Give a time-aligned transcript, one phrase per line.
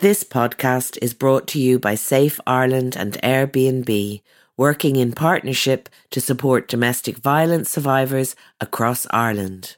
[0.00, 4.22] This podcast is brought to you by Safe Ireland and Airbnb,
[4.56, 9.76] working in partnership to support domestic violence survivors across Ireland.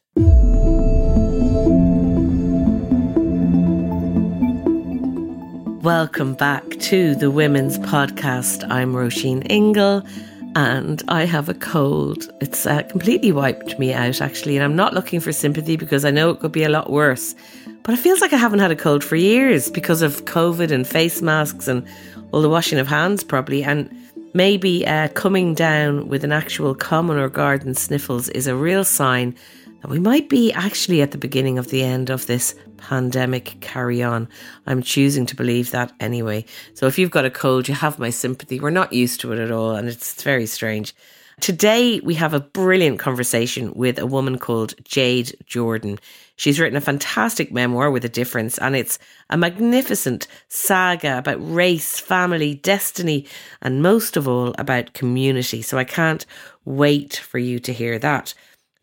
[5.82, 8.66] Welcome back to the Women's Podcast.
[8.70, 10.02] I'm Roisin Ingle
[10.56, 12.32] and I have a cold.
[12.40, 16.10] It's uh, completely wiped me out, actually, and I'm not looking for sympathy because I
[16.10, 17.34] know it could be a lot worse.
[17.86, 20.84] But it feels like I haven't had a cold for years because of COVID and
[20.84, 21.86] face masks and
[22.32, 23.62] all the washing of hands, probably.
[23.62, 23.88] And
[24.34, 29.36] maybe uh, coming down with an actual common or garden sniffles is a real sign
[29.82, 34.02] that we might be actually at the beginning of the end of this pandemic carry
[34.02, 34.28] on.
[34.66, 36.44] I'm choosing to believe that anyway.
[36.74, 38.58] So if you've got a cold, you have my sympathy.
[38.58, 40.92] We're not used to it at all, and it's very strange.
[41.38, 45.98] Today, we have a brilliant conversation with a woman called Jade Jordan.
[46.36, 48.98] She's written a fantastic memoir with a difference, and it's
[49.30, 53.26] a magnificent saga about race, family, destiny,
[53.62, 55.62] and most of all about community.
[55.62, 56.26] So I can't
[56.66, 58.34] wait for you to hear that.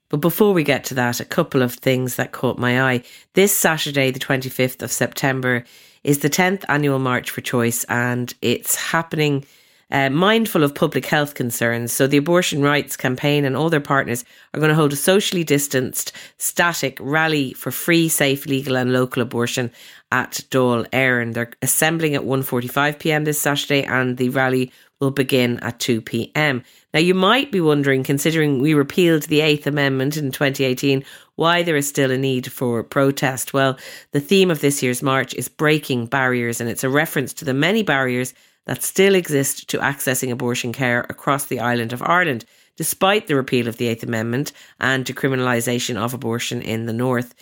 [0.10, 3.04] But before we get to that, a couple of things that caught my eye.
[3.34, 5.64] This Saturday, the 25th of September,
[6.04, 9.46] is the 10th annual March for Choice, and it's happening
[9.94, 11.94] uh, mindful of public health concerns.
[11.94, 15.44] So the Abortion Rights Campaign and all their partners are going to hold a socially
[15.44, 19.72] distanced, static rally for free, safe, legal and local abortion
[20.12, 21.34] at Dáil Éireann.
[21.34, 26.64] They're assembling at 1.45pm this Saturday and the rally will begin at 2pm.
[26.94, 31.04] Now you might be wondering, considering we repealed the Eighth Amendment in 2018,
[31.36, 33.54] why there is still a need for protest.
[33.54, 33.78] Well,
[34.12, 37.54] the theme of this year's march is breaking barriers and it's a reference to the
[37.54, 38.34] many barriers
[38.66, 42.46] that still exist to accessing abortion care across the island of Ireland,
[42.78, 47.36] despite the repeal of the Eighth Amendment and decriminalisation of abortion in the North.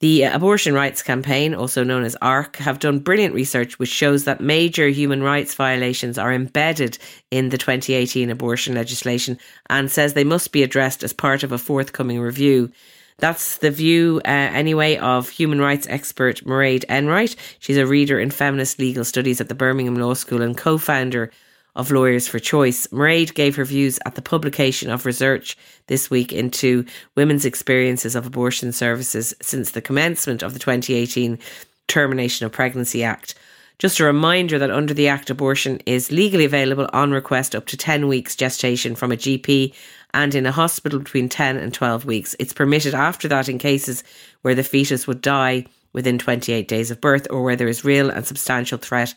[0.00, 4.24] The uh, Abortion Rights Campaign, also known as ARC, have done brilliant research which shows
[4.24, 6.98] that major human rights violations are embedded
[7.32, 11.58] in the 2018 abortion legislation and says they must be addressed as part of a
[11.58, 12.70] forthcoming review.
[13.18, 17.34] That's the view, uh, anyway, of human rights expert Mairead Enright.
[17.58, 21.32] She's a reader in feminist legal studies at the Birmingham Law School and co founder
[21.74, 22.86] of Lawyers for Choice.
[22.88, 25.58] Mairead gave her views at the publication of research
[25.88, 26.84] this week into
[27.16, 31.40] women's experiences of abortion services since the commencement of the 2018
[31.88, 33.34] Termination of Pregnancy Act.
[33.78, 37.76] Just a reminder that under the Act, abortion is legally available on request up to
[37.76, 39.72] 10 weeks gestation from a GP
[40.18, 42.34] and in a hospital between 10 and 12 weeks.
[42.40, 44.02] It's permitted after that in cases
[44.42, 48.10] where the fetus would die within 28 days of birth or where there is real
[48.10, 49.14] and substantial threat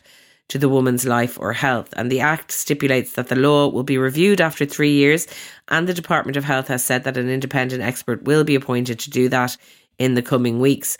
[0.48, 1.92] to the woman's life or health.
[1.96, 5.26] And the Act stipulates that the law will be reviewed after three years,
[5.68, 9.10] and the Department of Health has said that an independent expert will be appointed to
[9.10, 9.56] do that
[9.98, 10.98] in the coming weeks.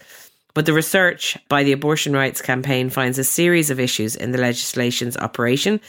[0.52, 4.40] But the research by the Abortion Rights Campaign finds a series of issues in the
[4.40, 5.80] legislation's operation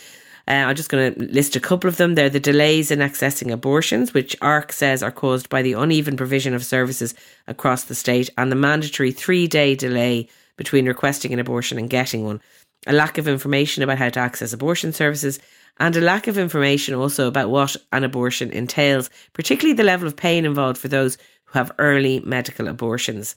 [0.48, 2.16] uh, I'm just going to list a couple of them.
[2.16, 6.54] They're the delays in accessing abortions, which ARC says are caused by the uneven provision
[6.54, 7.16] of services
[7.48, 10.28] across the state, and the mandatory three day delay
[10.58, 12.42] between requesting an abortion and getting one.
[12.86, 15.40] A lack of information about how to access abortion services,
[15.80, 20.18] and a lack of information also about what an abortion entails, particularly the level of
[20.18, 23.36] pain involved for those who have early medical abortions.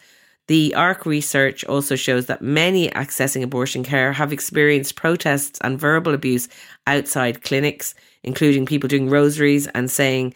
[0.49, 6.15] The ARC research also shows that many accessing abortion care have experienced protests and verbal
[6.15, 6.49] abuse
[6.87, 10.35] outside clinics, including people doing rosaries and saying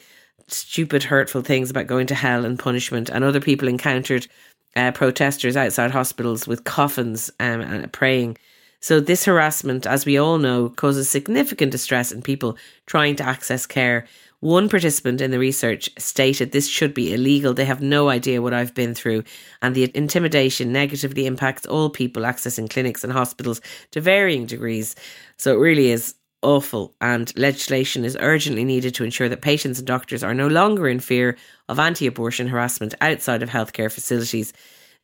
[0.48, 3.08] stupid, hurtful things about going to hell and punishment.
[3.08, 4.26] And other people encountered
[4.74, 8.36] uh, protesters outside hospitals with coffins um, and praying.
[8.80, 12.56] So, this harassment, as we all know, causes significant distress in people
[12.86, 14.06] trying to access care
[14.40, 17.52] one participant in the research stated this should be illegal.
[17.52, 19.24] They have no idea what I've been through,
[19.60, 23.60] and the intimidation negatively impacts all people accessing clinics and hospitals
[23.90, 24.96] to varying degrees.
[25.36, 29.86] So it really is awful, and legislation is urgently needed to ensure that patients and
[29.86, 31.36] doctors are no longer in fear
[31.68, 34.54] of anti abortion harassment outside of healthcare facilities.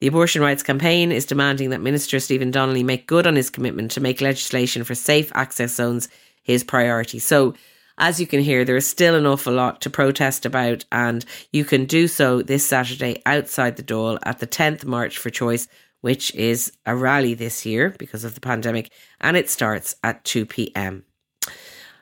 [0.00, 3.90] The Abortion Rights Campaign is demanding that Minister Stephen Donnelly make good on his commitment
[3.92, 6.08] to make legislation for safe access zones
[6.42, 7.18] his priority.
[7.18, 7.54] So,
[7.98, 11.64] as you can hear, there is still an awful lot to protest about, and you
[11.64, 15.66] can do so this Saturday outside the Dáil at the 10th March for Choice,
[16.02, 18.90] which is a rally this year because of the pandemic,
[19.20, 21.04] and it starts at 2 pm.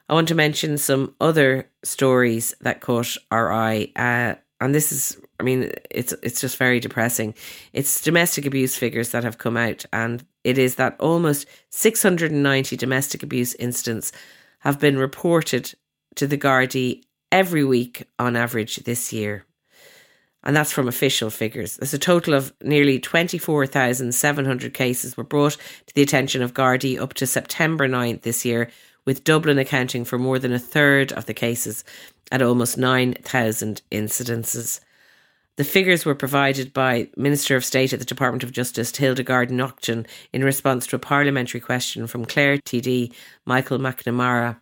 [0.08, 5.18] I want to mention some other stories that caught our eye, uh, and this is,
[5.40, 7.34] I mean, it's it's just very depressing.
[7.72, 13.22] It's domestic abuse figures that have come out, and it is that almost 690 domestic
[13.22, 14.12] abuse incidents
[14.60, 15.74] have been reported
[16.16, 17.02] to the Gardaí
[17.32, 19.44] every week on average this year
[20.44, 21.76] and that's from official figures.
[21.76, 25.56] There's a total of nearly 24,700 cases were brought
[25.86, 28.70] to the attention of Gardaí up to September 9th this year,
[29.06, 31.82] with Dublin accounting for more than a third of the cases
[32.30, 34.80] at almost 9,000 incidences.
[35.56, 40.06] The figures were provided by Minister of State at the Department of Justice Hildegarde Naughton
[40.32, 43.12] in response to a parliamentary question from Clare TD
[43.46, 44.58] Michael McNamara.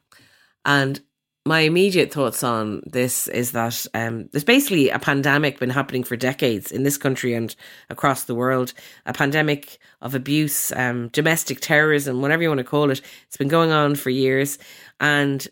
[0.64, 1.00] And
[1.44, 6.16] my immediate thoughts on this is that um, there's basically a pandemic been happening for
[6.16, 7.56] decades in this country and
[7.90, 8.72] across the world.
[9.06, 13.00] A pandemic of abuse, um, domestic terrorism, whatever you want to call it.
[13.26, 14.58] It's been going on for years,
[15.00, 15.46] and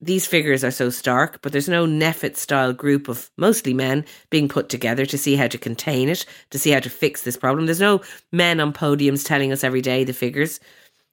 [0.00, 1.42] these figures are so stark.
[1.42, 5.48] But there's no NPHET style group of mostly men being put together to see how
[5.48, 7.66] to contain it, to see how to fix this problem.
[7.66, 8.00] There's no
[8.32, 10.60] men on podiums telling us every day the figures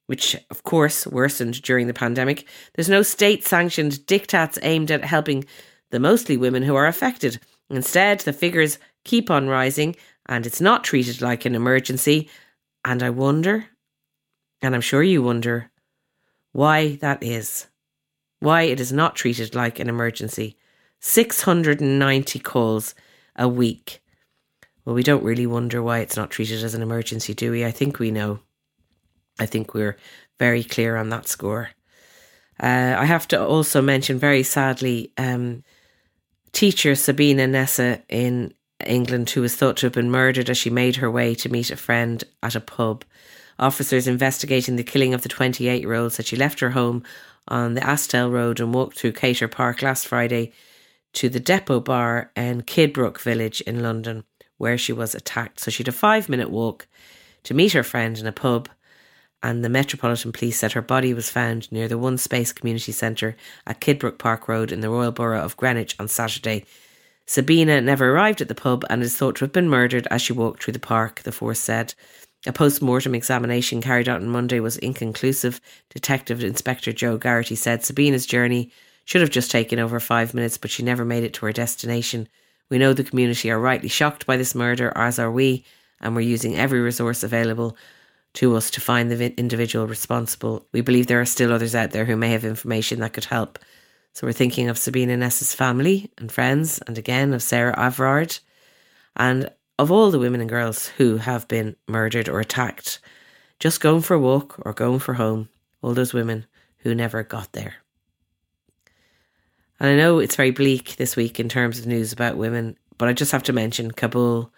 [0.07, 5.45] which of course worsened during the pandemic, there's no state sanctioned diktats aimed at helping
[5.91, 7.39] the mostly women who are affected.
[7.69, 9.95] Instead, the figures keep on rising
[10.27, 12.29] and it's not treated like an emergency.
[12.83, 13.65] And I wonder,
[14.61, 15.71] and I'm sure you wonder,
[16.51, 17.67] why that is.
[18.39, 20.57] Why it is not treated like an emergency.
[20.99, 22.95] 690 calls
[23.35, 24.01] a week.
[24.85, 27.65] Well, we don't really wonder why it's not treated as an emergency, do we?
[27.65, 28.39] I think we know.
[29.39, 29.97] I think we're
[30.39, 31.69] very clear on that score.
[32.61, 35.63] Uh, I have to also mention, very sadly, um,
[36.53, 38.53] teacher Sabina Nessa in
[38.85, 41.71] England, who was thought to have been murdered as she made her way to meet
[41.71, 43.03] a friend at a pub.
[43.59, 47.03] Officers investigating the killing of the 28 year old said she left her home
[47.47, 50.51] on the Astell Road and walked through Cator Park last Friday
[51.13, 54.23] to the Depot Bar in Kidbrooke Village in London,
[54.57, 55.59] where she was attacked.
[55.59, 56.87] So she had a five minute walk
[57.43, 58.69] to meet her friend in a pub
[59.43, 63.35] and the Metropolitan Police said her body was found near the One Space Community Centre
[63.65, 66.65] at Kidbrooke Park Road in the Royal Borough of Greenwich on Saturday.
[67.25, 70.33] Sabina never arrived at the pub and is thought to have been murdered as she
[70.33, 71.93] walked through the park, the force said.
[72.45, 75.59] A post mortem examination carried out on Monday was inconclusive.
[75.89, 78.71] Detective Inspector Joe Garrity said Sabina's journey
[79.05, 82.27] should have just taken over five minutes, but she never made it to her destination.
[82.69, 85.65] We know the community are rightly shocked by this murder, as are we,
[86.01, 87.77] and we're using every resource available
[88.33, 90.67] to us to find the individual responsible.
[90.71, 93.59] We believe there are still others out there who may have information that could help.
[94.13, 98.39] So we're thinking of Sabina Nessa's family and friends, and again of Sarah Everard,
[99.15, 102.99] and of all the women and girls who have been murdered or attacked,
[103.59, 105.49] just going for a walk or going for home.
[105.81, 106.45] All those women
[106.77, 107.75] who never got there.
[109.79, 113.07] And I know it's very bleak this week in terms of news about women, but
[113.07, 114.51] I just have to mention Kabul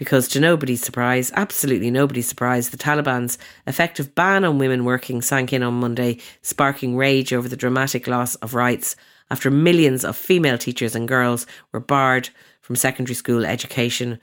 [0.00, 3.36] because, to nobody's surprise, absolutely nobody's surprise, the Taliban's
[3.66, 8.34] effective ban on women working sank in on Monday, sparking rage over the dramatic loss
[8.36, 8.96] of rights
[9.30, 12.30] after millions of female teachers and girls were barred
[12.62, 14.18] from secondary school education.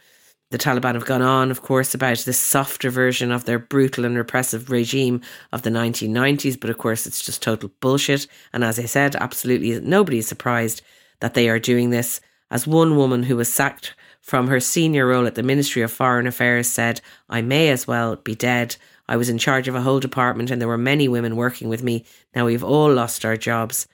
[0.49, 4.17] The Taliban have gone on, of course, about this softer version of their brutal and
[4.17, 8.25] repressive regime of the 1990s, but of course, it's just total bullshit.
[8.51, 10.81] And as I said, absolutely nobody is surprised
[11.19, 12.19] that they are doing this.
[12.49, 13.93] As one woman who was sacked
[14.27, 18.17] from her senior role at the Ministry of Foreign Affairs said, I may as well
[18.17, 18.75] be dead.
[19.07, 21.81] I was in charge of a whole department and there were many women working with
[21.81, 22.03] me.
[22.35, 23.87] Now we've all lost our jobs.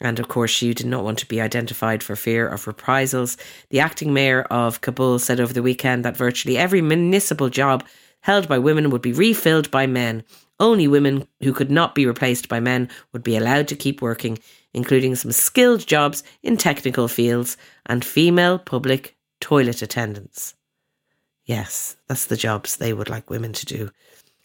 [0.00, 3.36] And of course, she did not want to be identified for fear of reprisals.
[3.68, 7.84] The acting mayor of Kabul said over the weekend that virtually every municipal job
[8.20, 10.24] held by women would be refilled by men.
[10.58, 14.38] Only women who could not be replaced by men would be allowed to keep working,
[14.72, 20.54] including some skilled jobs in technical fields and female public toilet attendants.
[21.44, 23.90] Yes, that's the jobs they would like women to do.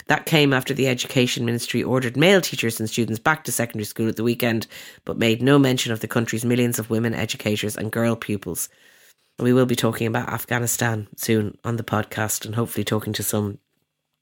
[0.08, 4.10] That came after the Education Ministry ordered male teachers and students back to secondary school
[4.10, 4.66] at the weekend,
[5.06, 8.70] but made no mention of the country's millions of women educators and girl pupils.
[9.38, 13.60] We will be talking about Afghanistan soon on the podcast and hopefully talking to some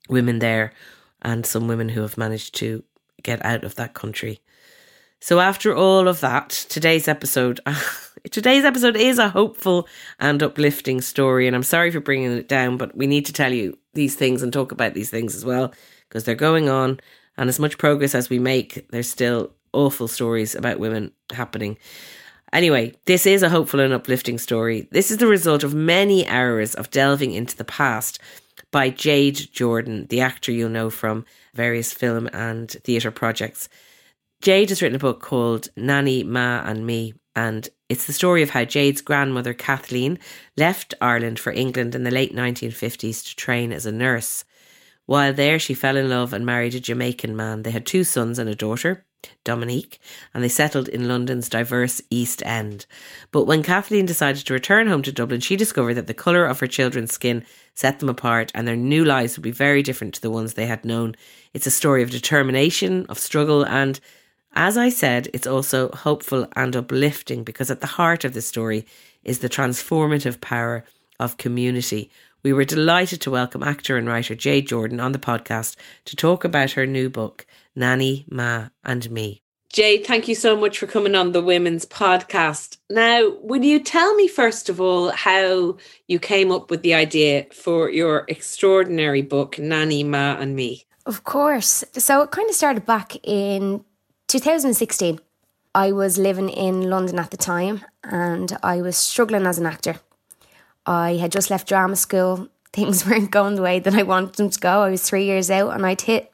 [0.09, 0.73] women there
[1.21, 2.83] and some women who have managed to
[3.23, 4.41] get out of that country.
[5.19, 7.59] So, after all of that, today's episode.
[8.31, 9.87] Today's episode is a hopeful
[10.19, 13.53] and uplifting story, and I'm sorry for bringing it down, but we need to tell
[13.53, 15.73] you these things and talk about these things as well
[16.09, 16.99] because they're going on.
[17.37, 21.77] And as much progress as we make, there's still awful stories about women happening.
[22.51, 24.89] Anyway, this is a hopeful and uplifting story.
[24.91, 28.19] This is the result of many hours of delving into the past
[28.71, 33.69] by Jade Jordan, the actor you'll know from various film and theatre projects.
[34.41, 38.51] Jade has written a book called Nanny, Ma and Me, and it's the story of
[38.51, 40.19] how Jade's grandmother, Kathleen,
[40.55, 44.45] left Ireland for England in the late 1950s to train as a nurse.
[45.05, 47.63] While there, she fell in love and married a Jamaican man.
[47.63, 49.05] They had two sons and a daughter,
[49.43, 49.99] Dominique,
[50.33, 52.85] and they settled in London's diverse East End.
[53.31, 56.59] But when Kathleen decided to return home to Dublin, she discovered that the colour of
[56.59, 60.21] her children's skin set them apart and their new lives would be very different to
[60.21, 61.15] the ones they had known.
[61.53, 63.99] It's a story of determination, of struggle, and
[64.57, 68.87] as I said, it's also hopeful and uplifting because at the heart of the story
[69.23, 70.83] is the transformative power
[71.19, 72.09] of community.
[72.41, 76.43] We were delighted to welcome actor and writer Jade Jordan on the podcast to talk
[76.43, 77.45] about her new book,
[77.75, 79.43] Nanny, Ma, and Me.
[79.71, 82.77] Jade, thank you so much for coming on the Women's Podcast.
[82.89, 87.45] Now, would you tell me, first of all, how you came up with the idea
[87.53, 90.85] for your extraordinary book, Nanny, Ma, and Me?
[91.05, 91.83] Of course.
[91.93, 93.83] So it kind of started back in
[94.27, 95.19] 2016.
[95.73, 99.97] I was living in London at the time and I was struggling as an actor.
[100.85, 102.49] I had just left drama school.
[102.73, 104.81] Things weren't going the way that I wanted them to go.
[104.81, 106.31] I was three years out and I'd hit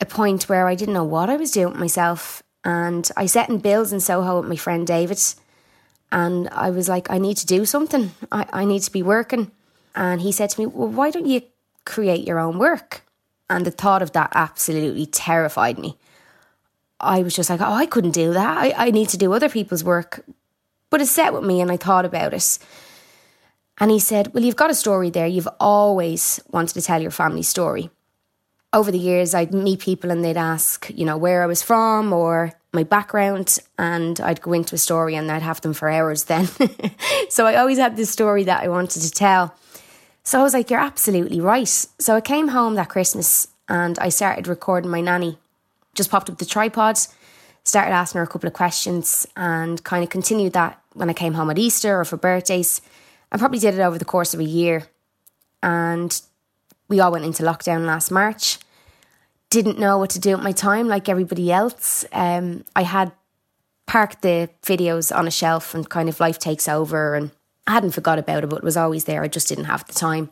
[0.00, 2.42] a point where I didn't know what I was doing with myself.
[2.64, 5.20] And I set in bills in Soho with my friend David.
[6.10, 8.10] And I was like, I need to do something.
[8.32, 9.52] I, I need to be working.
[9.94, 11.42] And he said to me, Well, why don't you
[11.84, 13.02] create your own work?
[13.48, 15.96] And the thought of that absolutely terrified me.
[17.00, 18.58] I was just like, Oh, I couldn't do that.
[18.58, 20.24] I, I need to do other people's work.
[20.90, 22.58] But it set with me and I thought about it.
[23.78, 25.26] And he said, Well, you've got a story there.
[25.26, 27.90] You've always wanted to tell your family story.
[28.72, 32.12] Over the years, I'd meet people and they'd ask, you know, where I was from
[32.12, 36.24] or my background, and I'd go into a story and I'd have them for hours
[36.24, 36.48] then.
[37.28, 39.56] so I always had this story that I wanted to tell.
[40.22, 41.68] So I was like, You're absolutely right.
[41.68, 45.38] So I came home that Christmas and I started recording my nanny.
[45.94, 46.98] Just popped up the tripod,
[47.64, 51.34] started asking her a couple of questions, and kind of continued that when I came
[51.34, 52.80] home at Easter or for birthdays.
[53.32, 54.88] I probably did it over the course of a year.
[55.62, 56.20] And
[56.88, 58.58] we all went into lockdown last March.
[59.50, 62.04] Didn't know what to do with my time like everybody else.
[62.12, 63.12] Um, I had
[63.86, 67.30] parked the videos on a shelf and kind of life takes over and
[67.66, 69.22] I hadn't forgot about it, but it was always there.
[69.22, 70.30] I just didn't have the time.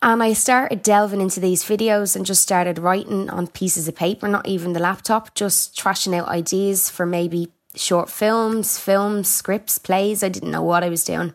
[0.00, 4.28] And I started delving into these videos and just started writing on pieces of paper,
[4.28, 10.22] not even the laptop, just trashing out ideas for maybe short films, films, scripts, plays.
[10.22, 11.34] I didn't know what I was doing.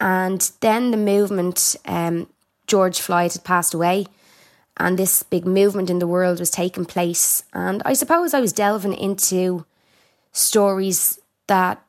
[0.00, 2.28] And then the movement, um,
[2.66, 4.06] George Floyd had passed away,
[4.78, 7.44] and this big movement in the world was taking place.
[7.52, 9.66] And I suppose I was delving into
[10.32, 11.82] stories that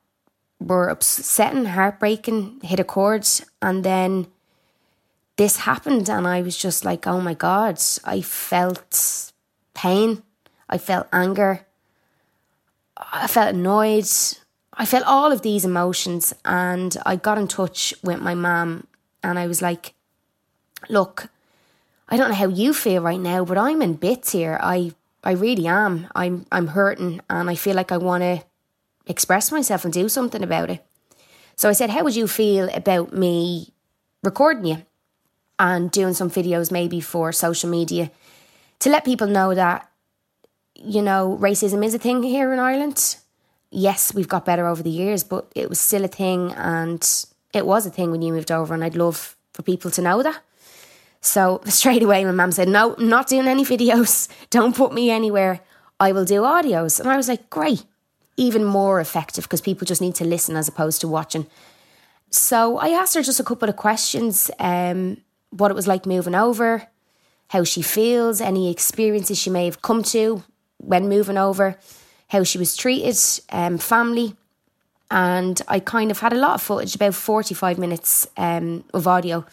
[0.59, 3.27] were upsetting, heartbreaking, hit a chord,
[3.61, 4.27] and then
[5.37, 9.31] this happened, and I was just like, oh my God, I felt
[9.73, 10.23] pain,
[10.69, 11.65] I felt anger,
[12.97, 14.07] I felt annoyed,
[14.77, 18.87] I felt all of these emotions and I got in touch with my mum
[19.23, 19.93] and I was like,
[20.89, 21.29] look,
[22.09, 24.59] I don't know how you feel right now, but I'm in bits here.
[24.61, 24.91] I
[25.23, 26.07] I really am.
[26.13, 28.43] I'm I'm hurting and I feel like I want to
[29.07, 30.85] express myself and do something about it.
[31.55, 33.73] So I said, "How would you feel about me
[34.23, 34.85] recording you
[35.59, 38.11] and doing some videos maybe for social media
[38.79, 39.89] to let people know that
[40.77, 43.15] you know, racism is a thing here in Ireland
[43.75, 47.65] yes, we've got better over the years, but it was still a thing and it
[47.65, 50.41] was a thing when you moved over, and I'd love for people to know that.
[51.21, 54.29] So straight away, my mum said, No, not doing any videos.
[54.49, 55.61] Don't put me anywhere.
[55.99, 56.99] I will do audios.
[56.99, 57.85] And I was like, Great.
[58.37, 61.47] Even more effective because people just need to listen as opposed to watching.
[62.31, 65.17] So I asked her just a couple of questions um,
[65.57, 66.87] what it was like moving over,
[67.49, 70.43] how she feels, any experiences she may have come to
[70.77, 71.77] when moving over
[72.29, 73.17] how she was treated,
[73.49, 74.35] um, family.
[75.11, 79.45] And I kind of had a lot of footage, about 45 minutes um, of audio.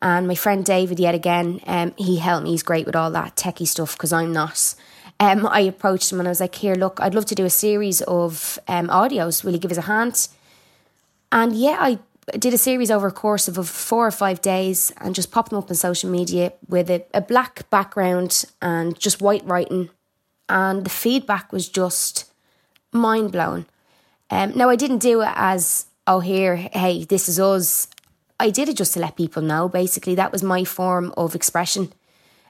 [0.00, 2.50] And my friend David, yet again, um, he helped me.
[2.50, 4.74] He's great with all that techie stuff because I'm not.
[5.18, 7.50] Um, I approached him and I was like, Here, look, I'd love to do a
[7.50, 9.42] series of um, audios.
[9.42, 10.28] Will you give us a hand?
[11.32, 11.98] And yeah, I
[12.32, 15.58] did a series over a course of four or five days and just popped them
[15.58, 19.90] up on social media with a, a black background and just white writing
[20.48, 22.30] and the feedback was just
[22.92, 23.66] mind blowing.
[24.30, 27.88] Um, now, I didn't do it as, oh, here, hey, this is us.
[28.38, 30.14] I did it just to let people know, basically.
[30.14, 31.92] That was my form of expression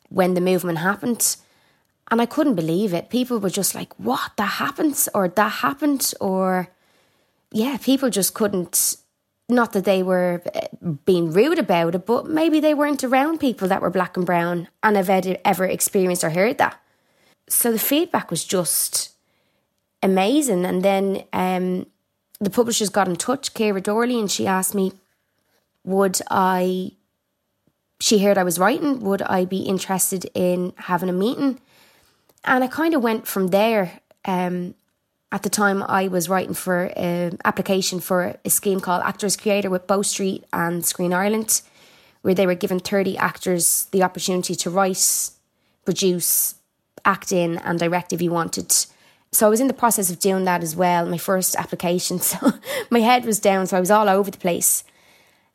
[0.09, 1.37] when the movement happened.
[2.11, 3.11] And I couldn't believe it.
[3.11, 4.33] People were just like, what?
[4.37, 5.06] That happened?
[5.14, 6.12] Or that happened?
[6.21, 6.68] Or,
[7.50, 8.97] yeah, people just couldn't
[9.49, 13.69] not that they were uh, being rude about it, but maybe they weren't around people
[13.69, 15.09] that were black and brown and have
[15.45, 16.81] ever experienced or heard that.
[17.49, 19.11] So the feedback was just
[20.03, 20.65] amazing.
[20.65, 21.87] And then um,
[22.41, 24.93] the publishers got in touch, Ciara Doorley, and she asked me,
[25.85, 26.93] would I,
[28.00, 31.61] she heard I was writing, would I be interested in having a meeting?
[32.45, 34.00] And I kind of went from there.
[34.25, 34.75] Um,
[35.37, 39.69] at the time, I was writing for an application for a scheme called Actors Creator
[39.69, 41.61] with Bow Street and Screen Ireland,
[42.23, 45.31] where they were giving 30 actors the opportunity to write,
[45.85, 46.55] produce,
[47.05, 48.73] act in, and direct if you wanted.
[49.31, 52.19] So I was in the process of doing that as well, my first application.
[52.31, 52.55] So
[52.88, 54.85] my head was down, so I was all over the place.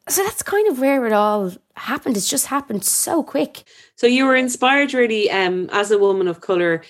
[0.08, 2.18] So that's kind of where it all happened.
[2.18, 3.64] It's just happened so quick.
[3.96, 6.84] So you were inspired really um, as a woman of colour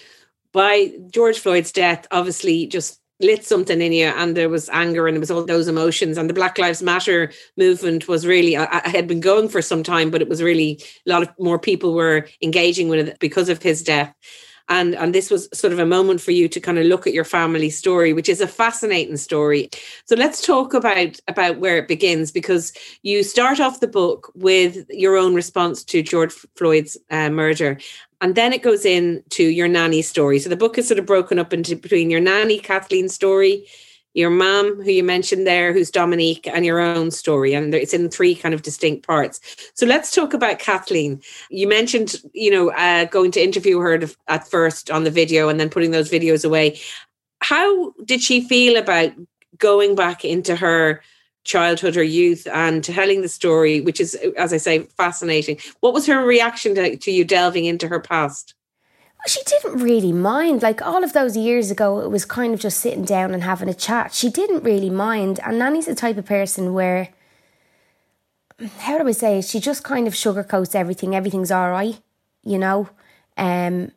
[0.54, 5.16] by George Floyd's death, obviously just lit something in you and there was anger and
[5.16, 8.90] it was all those emotions and the black lives matter movement was really I, I,
[8.90, 11.94] had been going for some time but it was really a lot of more people
[11.94, 14.14] were engaging with it because of his death
[14.70, 17.14] and and this was sort of a moment for you to kind of look at
[17.14, 19.70] your family story which is a fascinating story
[20.06, 24.86] so let's talk about about where it begins because you start off the book with
[24.90, 27.78] your own response to george floyd's uh, murder
[28.22, 30.38] and then it goes into your nanny story.
[30.38, 33.66] So the book is sort of broken up into between your nanny, Kathleen story,
[34.14, 37.54] your mom, who you mentioned there, who's Dominique, and your own story.
[37.54, 39.40] And it's in three kind of distinct parts.
[39.74, 41.22] So let's talk about Kathleen.
[41.50, 45.60] You mentioned, you know, uh, going to interview her at first on the video and
[45.60, 46.80] then putting those videos away.
[47.40, 49.14] How did she feel about
[49.58, 51.02] going back into her
[51.44, 55.58] childhood or youth and telling the story, which is, as I say, fascinating.
[55.80, 58.54] What was her reaction to, to you delving into her past?
[59.28, 60.64] She didn't really mind.
[60.64, 63.70] Like all of those years ago, it was kind of just sitting down and having
[63.70, 64.14] a chat.
[64.14, 65.40] She didn't really mind.
[65.46, 67.10] And Nanny's the type of person where,
[68.80, 71.16] how do I say, she just kind of sugarcoats everything.
[71.16, 72.00] Everything's all right,
[72.44, 72.90] you know?
[73.38, 73.92] Um,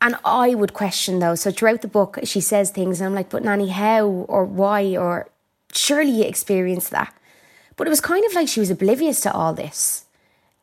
[0.00, 1.40] and I would question those.
[1.40, 4.96] So throughout the book, she says things, and I'm like, but Nanny, how or why
[4.96, 5.28] or
[5.72, 7.14] surely you experienced that.
[7.76, 10.04] But it was kind of like she was oblivious to all this.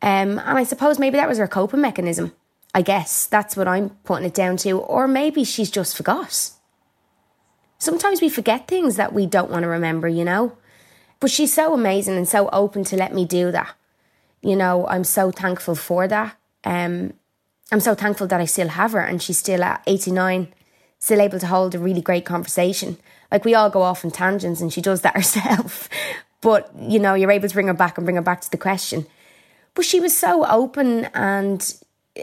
[0.04, 2.34] Um, and I suppose maybe that was her coping mechanism.
[2.74, 4.80] I guess that's what I'm putting it down to.
[4.80, 6.52] Or maybe she's just forgot.
[7.78, 10.58] Sometimes we forget things that we don't want to remember, you know?
[11.20, 13.76] But she's so amazing and so open to let me do that.
[14.42, 16.36] You know, I'm so thankful for that.
[16.64, 17.14] Um,
[17.72, 20.48] I'm so thankful that I still have her and she's still at 89,
[21.00, 22.98] still able to hold a really great conversation.
[23.32, 25.90] Like we all go off in tangents and she does that herself.
[26.42, 28.58] but, you know, you're able to bring her back and bring her back to the
[28.58, 29.06] question.
[29.74, 31.74] But she was so open and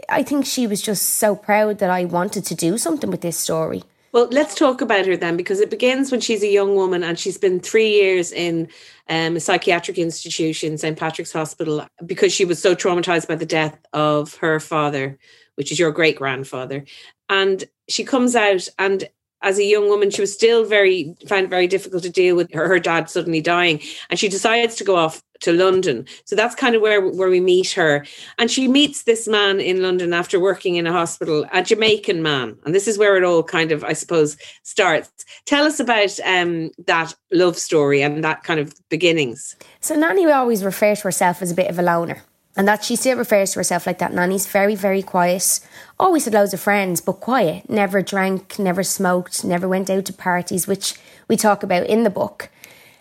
[0.07, 3.37] I think she was just so proud that I wanted to do something with this
[3.37, 3.83] story.
[4.11, 7.19] Well, let's talk about her then, because it begins when she's a young woman and
[7.19, 8.67] she's been three years in
[9.07, 10.97] um, a psychiatric institution, St.
[10.97, 15.19] Patrick's Hospital, because she was so traumatized by the death of her father,
[15.55, 16.85] which is your great grandfather.
[17.29, 19.07] And she comes out, and
[19.41, 22.67] as a young woman, she was still very found very difficult to deal with her,
[22.67, 26.05] her dad suddenly dying, and she decides to go off to London.
[26.25, 28.05] So that's kind of where where we meet her,
[28.37, 32.57] and she meets this man in London after working in a hospital, a Jamaican man,
[32.65, 35.09] and this is where it all kind of, I suppose, starts.
[35.45, 39.55] Tell us about um, that love story and that kind of beginnings.
[39.79, 42.23] So Nanny always refer to herself as a bit of a loner
[42.59, 44.13] and that she still refers to herself like that.
[44.13, 45.61] Nanny's very, very quiet.
[45.99, 47.69] Always had loads of friends, but quiet.
[47.69, 50.93] Never drank, never smoked, never went out to parties, which
[51.27, 52.49] we talk about in the book.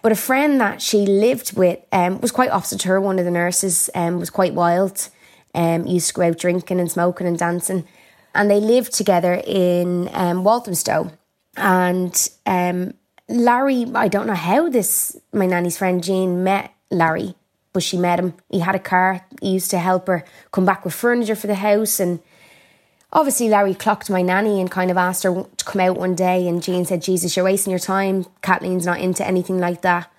[0.02, 3.00] But a friend that she lived with um, was quite opposite to her.
[3.00, 5.10] One of the nurses um, was quite wild.
[5.54, 7.86] Um, used to go out drinking and smoking and dancing,
[8.34, 11.10] and they lived together in um, Walthamstow.
[11.56, 12.94] And um,
[13.28, 17.34] Larry, I don't know how this my nanny's friend Jean met Larry
[17.72, 18.34] but she met him.
[18.48, 19.24] He had a car.
[19.40, 22.00] He used to help her come back with furniture for the house.
[22.00, 22.18] And
[23.12, 26.46] obviously, Larry clocked my nanny and kind of asked her to come out one day.
[26.48, 28.26] And Jean said, Jesus, you're wasting your time.
[28.42, 30.10] Kathleen's not into anything like that.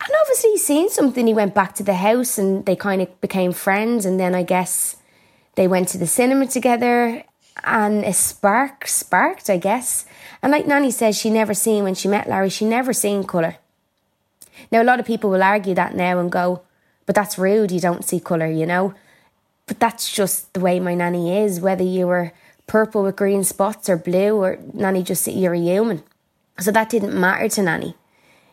[0.00, 1.26] And obviously, seen something.
[1.26, 4.04] He went back to the house and they kind of became friends.
[4.04, 4.96] And then I guess
[5.54, 7.24] they went to the cinema together
[7.64, 10.06] and a spark sparked, I guess.
[10.42, 13.56] And like Nanny says, she never seen when she met Larry, she never seen colour.
[14.70, 16.62] Now, a lot of people will argue that now and go,
[17.04, 18.94] but that's rude, you don't see colour, you know?
[19.66, 22.32] But that's just the way my nanny is, whether you were
[22.66, 26.02] purple with green spots or blue, or nanny just said you're a human.
[26.58, 27.94] So that didn't matter to nanny,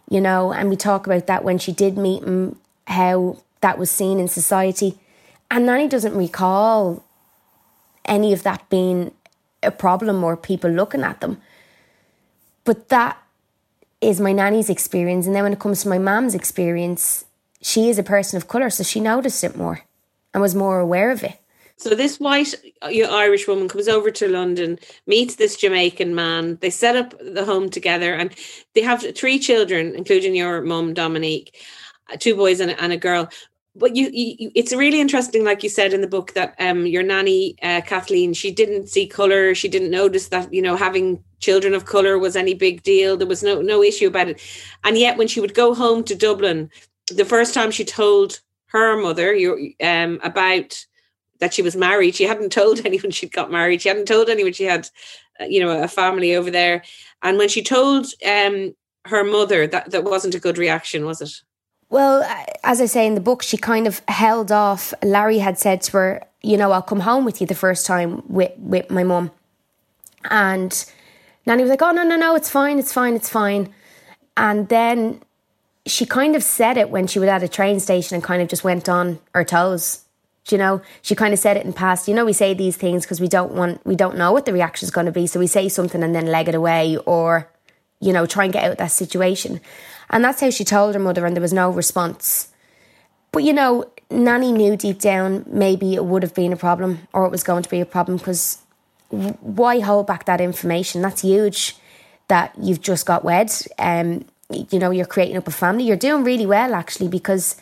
[0.09, 0.51] you know?
[0.51, 4.27] And we talk about that when she did meet him, how that was seen in
[4.27, 4.97] society.
[5.49, 7.03] And nanny doesn't recall
[8.05, 9.11] any of that being
[9.61, 11.41] a problem or people looking at them.
[12.65, 13.17] But that
[14.01, 15.27] is my nanny's experience.
[15.27, 17.23] And then when it comes to my mom's experience,
[17.61, 19.81] she is a person of colour, so she noticed it more
[20.33, 21.37] and was more aware of it.
[21.77, 26.57] So this white uh, Irish woman comes over to London, meets this Jamaican man.
[26.61, 28.33] They set up the home together, and
[28.73, 31.57] they have three children, including your mum, Dominique,
[32.11, 33.29] uh, two boys and, and a girl.
[33.75, 37.01] But you, you, it's really interesting, like you said in the book, that um, your
[37.01, 39.55] nanny uh, Kathleen, she didn't see color.
[39.55, 43.17] She didn't notice that you know having children of color was any big deal.
[43.17, 44.41] There was no no issue about it.
[44.83, 46.69] And yet, when she would go home to Dublin,
[47.07, 48.41] the first time she told
[48.73, 50.85] her mother you um, about
[51.39, 52.15] that she was married.
[52.15, 53.81] She hadn't told anyone she'd got married.
[53.81, 54.89] She hadn't told anyone she had,
[55.39, 56.83] uh, you know, a family over there.
[57.21, 61.31] And when she told um, her mother, that that wasn't a good reaction, was it?
[61.89, 62.23] Well,
[62.63, 64.93] as I say in the book, she kind of held off.
[65.03, 68.23] Larry had said to her, "You know, I'll come home with you the first time
[68.27, 69.31] with with my mum,"
[70.29, 70.73] and
[71.45, 73.73] Nanny was like, "Oh no, no, no, it's fine, it's fine, it's fine,"
[74.35, 75.21] and then
[75.85, 78.47] she kind of said it when she was at a train station and kind of
[78.47, 80.03] just went on her toes
[80.51, 82.07] you know, she kind of said it in past.
[82.07, 84.53] You know, we say these things because we don't want, we don't know what the
[84.53, 85.25] reaction is going to be.
[85.25, 87.49] So we say something and then leg it away or,
[88.01, 89.61] you know, try and get out of that situation.
[90.09, 92.49] And that's how she told her mother, and there was no response.
[93.31, 97.25] But, you know, Nanny knew deep down maybe it would have been a problem or
[97.25, 98.59] it was going to be a problem because
[99.09, 101.01] why hold back that information?
[101.01, 101.77] That's huge
[102.27, 103.51] that you've just got wed.
[103.79, 104.25] Um,
[104.71, 105.83] you know, you're creating up a family.
[105.83, 107.55] You're doing really well, actually, because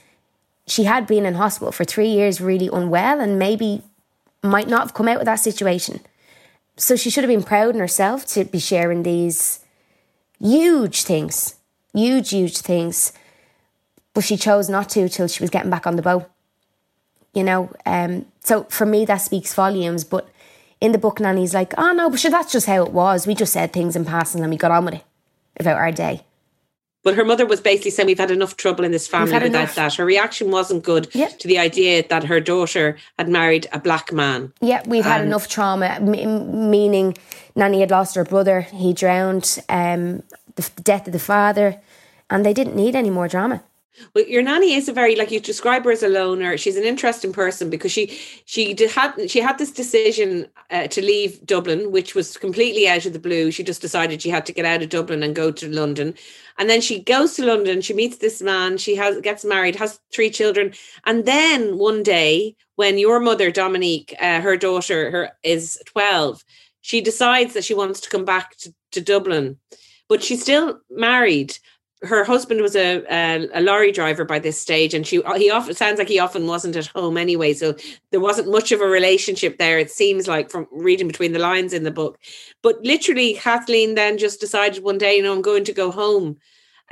[0.67, 3.81] she had been in hospital for three years, really unwell, and maybe
[4.43, 6.01] might not have come out of that situation.
[6.77, 9.59] So she should have been proud in herself to be sharing these
[10.39, 11.55] huge things,
[11.93, 13.13] huge, huge things.
[14.13, 16.29] But she chose not to till she was getting back on the boat.
[17.33, 20.03] You know, um, so for me that speaks volumes.
[20.03, 20.27] But
[20.81, 23.27] in the book, Nanny's like, "Oh no, but sure, that's just how it was.
[23.27, 25.03] We just said things in passing and we got on with it
[25.59, 26.25] about our day."
[27.03, 29.75] But her mother was basically saying, We've had enough trouble in this family without enough.
[29.75, 29.95] that.
[29.95, 31.39] Her reaction wasn't good yep.
[31.39, 34.53] to the idea that her daughter had married a black man.
[34.61, 37.17] Yeah, we've had enough trauma, m- meaning
[37.55, 40.23] Nanny had lost her brother, he drowned, um,
[40.55, 41.81] the death of the father,
[42.29, 43.63] and they didn't need any more drama.
[44.15, 46.57] Well, your nanny is a very like you describe her as a loner.
[46.57, 51.01] She's an interesting person because she she did had she had this decision uh, to
[51.01, 53.51] leave Dublin, which was completely out of the blue.
[53.51, 56.13] She just decided she had to get out of Dublin and go to London,
[56.57, 57.81] and then she goes to London.
[57.81, 58.77] She meets this man.
[58.77, 60.73] She has gets married, has three children,
[61.05, 66.43] and then one day when your mother Dominique, uh, her daughter, her is twelve,
[66.79, 69.59] she decides that she wants to come back to, to Dublin,
[70.07, 71.57] but she's still married
[72.03, 75.75] her husband was a, a, a lorry driver by this stage, and she he often
[75.75, 77.53] sounds like he often wasn't at home anyway.
[77.53, 77.75] So
[78.09, 79.77] there wasn't much of a relationship there.
[79.77, 82.17] It seems like from reading between the lines in the book.
[82.63, 86.37] But literally, Kathleen then just decided one day, you know, I'm going to go home.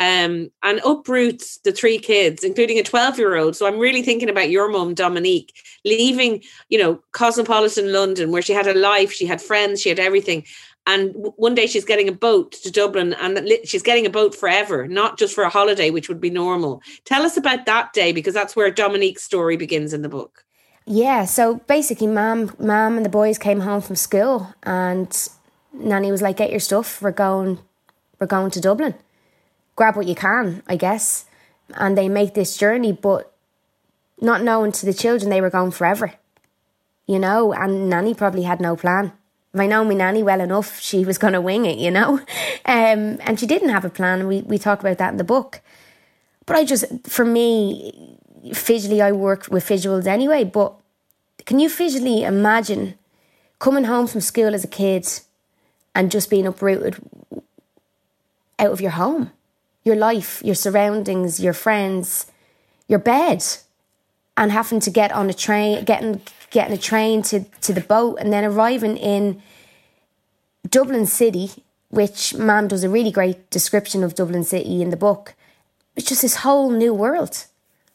[0.01, 3.57] Um, and uproots the three kids, including a 12 year old.
[3.57, 8.53] So I'm really thinking about your mum, Dominique, leaving, you know, cosmopolitan London where she
[8.53, 10.45] had a life, she had friends, she had everything,
[10.89, 14.87] and one day she's getting a boat to Dublin and she's getting a boat forever,
[14.87, 16.81] not just for a holiday, which would be normal.
[17.05, 20.45] Tell us about that day because that's where Dominique's story begins in the book.
[20.87, 25.15] Yeah, so basically, mom, mom, and the boys came home from school, and
[25.71, 26.99] Nanny was like, "Get your stuff.
[27.03, 27.59] We're going,
[28.19, 28.95] we're going to Dublin.
[29.75, 31.25] Grab what you can, I guess."
[31.75, 33.31] And they make this journey, but
[34.19, 36.15] not knowing to the children they were going forever,
[37.05, 37.53] you know.
[37.53, 39.13] And Nanny probably had no plan
[39.55, 42.19] I know my nanny well enough, she was going to wing it, you know?
[42.65, 44.27] Um, and she didn't have a plan.
[44.27, 45.61] We, we talk about that in the book.
[46.45, 50.43] But I just, for me, visually, I work with visuals anyway.
[50.43, 50.75] But
[51.47, 52.93] can you visually imagine
[53.57, 55.07] coming home from school as a kid
[55.95, 56.97] and just being uprooted
[58.59, 59.31] out of your home,
[59.83, 62.27] your life, your surroundings, your friends,
[62.87, 63.43] your bed,
[64.37, 68.17] and having to get on a train, getting getting a train to, to the boat
[68.19, 69.41] and then arriving in
[70.67, 75.33] Dublin City, which Mam does a really great description of Dublin City in the book.
[75.95, 77.45] It's just this whole new world.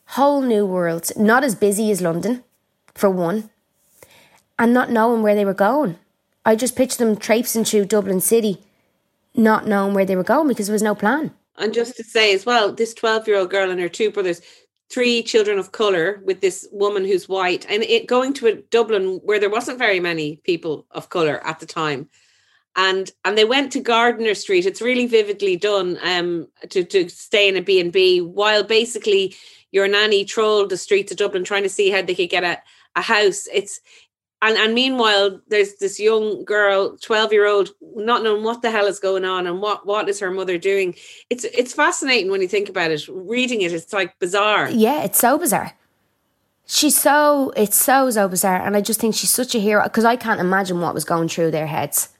[0.08, 1.10] Whole new world.
[1.16, 2.44] Not as busy as London,
[2.94, 3.50] for one,
[4.58, 5.96] and not knowing where they were going.
[6.44, 8.62] I just pictured them traipsing through Dublin City,
[9.34, 11.32] not knowing where they were going because there was no plan.
[11.56, 14.42] And just to say as well, this 12 year old girl and her two brothers,
[14.90, 19.20] three children of color with this woman who's white and it going to a dublin
[19.24, 22.08] where there wasn't very many people of color at the time.
[22.76, 24.66] And and they went to gardiner street.
[24.66, 29.34] It's really vividly done um to, to stay in a b&b while basically
[29.72, 32.60] your nanny trolled the streets of dublin trying to see how they could get a,
[32.96, 33.48] a house.
[33.52, 33.80] It's
[34.44, 38.84] And, and meanwhile, there's this young girl, 12 year old, not knowing what the hell
[38.84, 40.94] is going on and what, what is her mother doing.
[41.30, 43.08] It's it's fascinating when you think about it.
[43.08, 44.68] Reading it, it's like bizarre.
[44.68, 45.72] Yeah, it's so bizarre.
[46.66, 48.60] She's so, it's so, so bizarre.
[48.60, 51.28] And I just think she's such a hero because I can't imagine what was going
[51.28, 52.10] through their heads.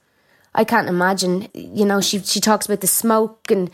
[0.54, 3.70] I can't imagine, you know, she, she talks about the smoke and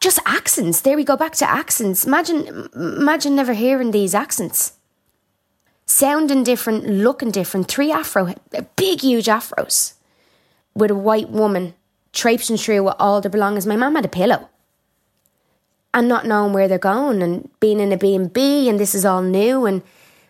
[0.00, 0.80] just accents.
[0.80, 2.06] There we go back to accents.
[2.06, 4.72] Imagine, imagine never hearing these accents.
[5.86, 7.68] Sounding different, looking different.
[7.68, 8.34] Three afro,
[8.76, 9.94] big, huge afros
[10.74, 11.74] with a white woman
[12.12, 13.66] traipsing through with all their belongings.
[13.66, 14.48] My mum had a pillow
[15.92, 19.22] and not knowing where they're going and being in a B&B and this is all
[19.22, 19.82] new and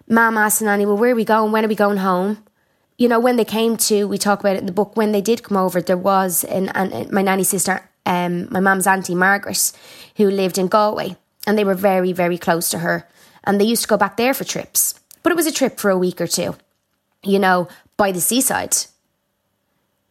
[0.08, 1.52] mum asking Annie, well, where are we going?
[1.52, 2.44] When are we going home?
[2.98, 5.20] You know, when they came to, we talk about it in the book, when they
[5.20, 9.72] did come over, there was, an, an, my nanny sister, um, my mum's auntie Margaret,
[10.16, 13.08] who lived in Galway and they were very, very close to her.
[13.44, 15.00] And they used to go back there for trips.
[15.24, 16.54] But it was a trip for a week or two,
[17.24, 18.76] you know, by the seaside,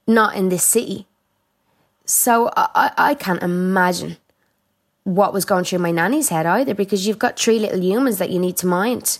[0.05, 1.07] not in this city.
[2.05, 4.17] So I, I can't imagine
[5.03, 8.31] what was going through my nanny's head either because you've got three little humans that
[8.31, 9.19] you need to mind.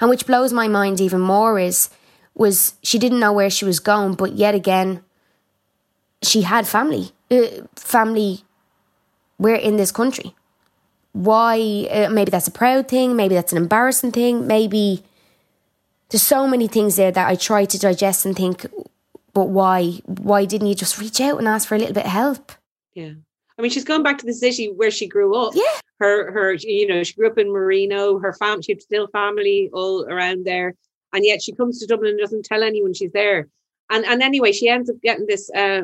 [0.00, 1.88] And which blows my mind even more is
[2.34, 5.04] was she didn't know where she was going, but yet again,
[6.22, 8.44] she had family, uh, family.
[9.38, 10.34] We're in this country.
[11.12, 11.86] Why?
[11.90, 13.16] Uh, maybe that's a proud thing.
[13.16, 14.46] Maybe that's an embarrassing thing.
[14.46, 15.04] Maybe
[16.12, 18.66] there's so many things there that I try to digest and think.
[19.32, 20.02] But why?
[20.04, 22.52] Why didn't you just reach out and ask for a little bit of help?
[22.94, 23.12] Yeah.
[23.58, 25.54] I mean, she's gone back to the city where she grew up.
[25.54, 25.80] Yeah.
[26.00, 28.18] Her, her, you know, she grew up in Marino.
[28.18, 30.74] Her family, she had still family all around there,
[31.14, 33.48] and yet she comes to Dublin and doesn't tell anyone she's there.
[33.90, 35.82] And and anyway, she ends up getting this uh,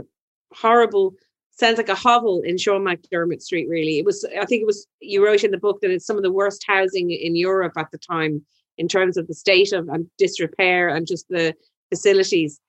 [0.52, 1.14] horrible,
[1.52, 3.68] sounds like a hovel in Sean McDermott Street.
[3.68, 4.26] Really, it was.
[4.38, 4.86] I think it was.
[5.00, 7.90] You wrote in the book that it's some of the worst housing in Europe at
[7.92, 8.44] the time
[8.78, 11.54] in terms of the state of and disrepair and just the
[11.90, 12.60] facilities.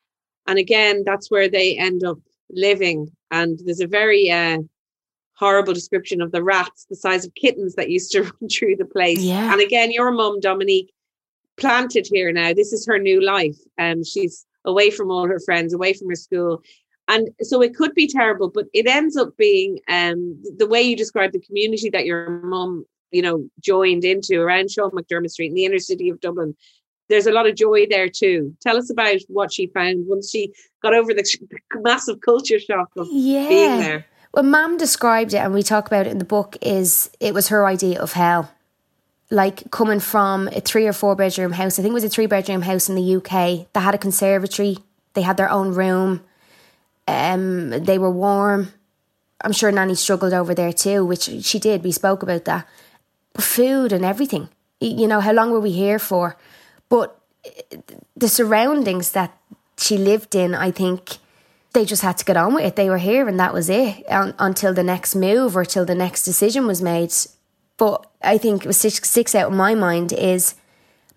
[0.47, 2.19] And again, that's where they end up
[2.49, 3.11] living.
[3.31, 4.59] And there's a very uh,
[5.35, 8.85] horrible description of the rats the size of kittens that used to run through the
[8.85, 9.21] place.
[9.21, 9.51] Yeah.
[9.51, 10.91] And again, your mum, Dominique,
[11.57, 12.53] planted here now.
[12.53, 13.57] This is her new life.
[13.77, 16.61] And um, she's away from all her friends, away from her school.
[17.07, 20.95] And so it could be terrible, but it ends up being um, the way you
[20.95, 25.55] describe the community that your mum, you know, joined into around Sean McDermott Street in
[25.55, 26.55] the inner city of Dublin.
[27.07, 28.55] There's a lot of joy there too.
[28.61, 31.25] Tell us about what she found once she got over the
[31.75, 33.47] massive culture shock of yeah.
[33.47, 34.05] being there.
[34.33, 36.55] Well, Mum described it, and we talk about it in the book.
[36.61, 38.51] Is it was her idea of hell,
[39.31, 41.79] like coming from a three or four bedroom house.
[41.79, 43.67] I think it was a three bedroom house in the UK.
[43.73, 44.77] They had a conservatory.
[45.13, 46.23] They had their own room.
[47.07, 48.71] Um, they were warm.
[49.41, 51.83] I'm sure Nanny struggled over there too, which she did.
[51.83, 52.67] We spoke about that.
[53.37, 54.49] Food and everything.
[54.79, 56.37] You know, how long were we here for?
[56.87, 57.19] But
[58.15, 59.37] the surroundings that
[59.77, 61.17] she lived in, I think
[61.73, 62.75] they just had to get on with it.
[62.75, 65.95] They were here and that was it un- until the next move or till the
[65.95, 67.13] next decision was made.
[67.77, 70.55] But I think it six, six out of my mind is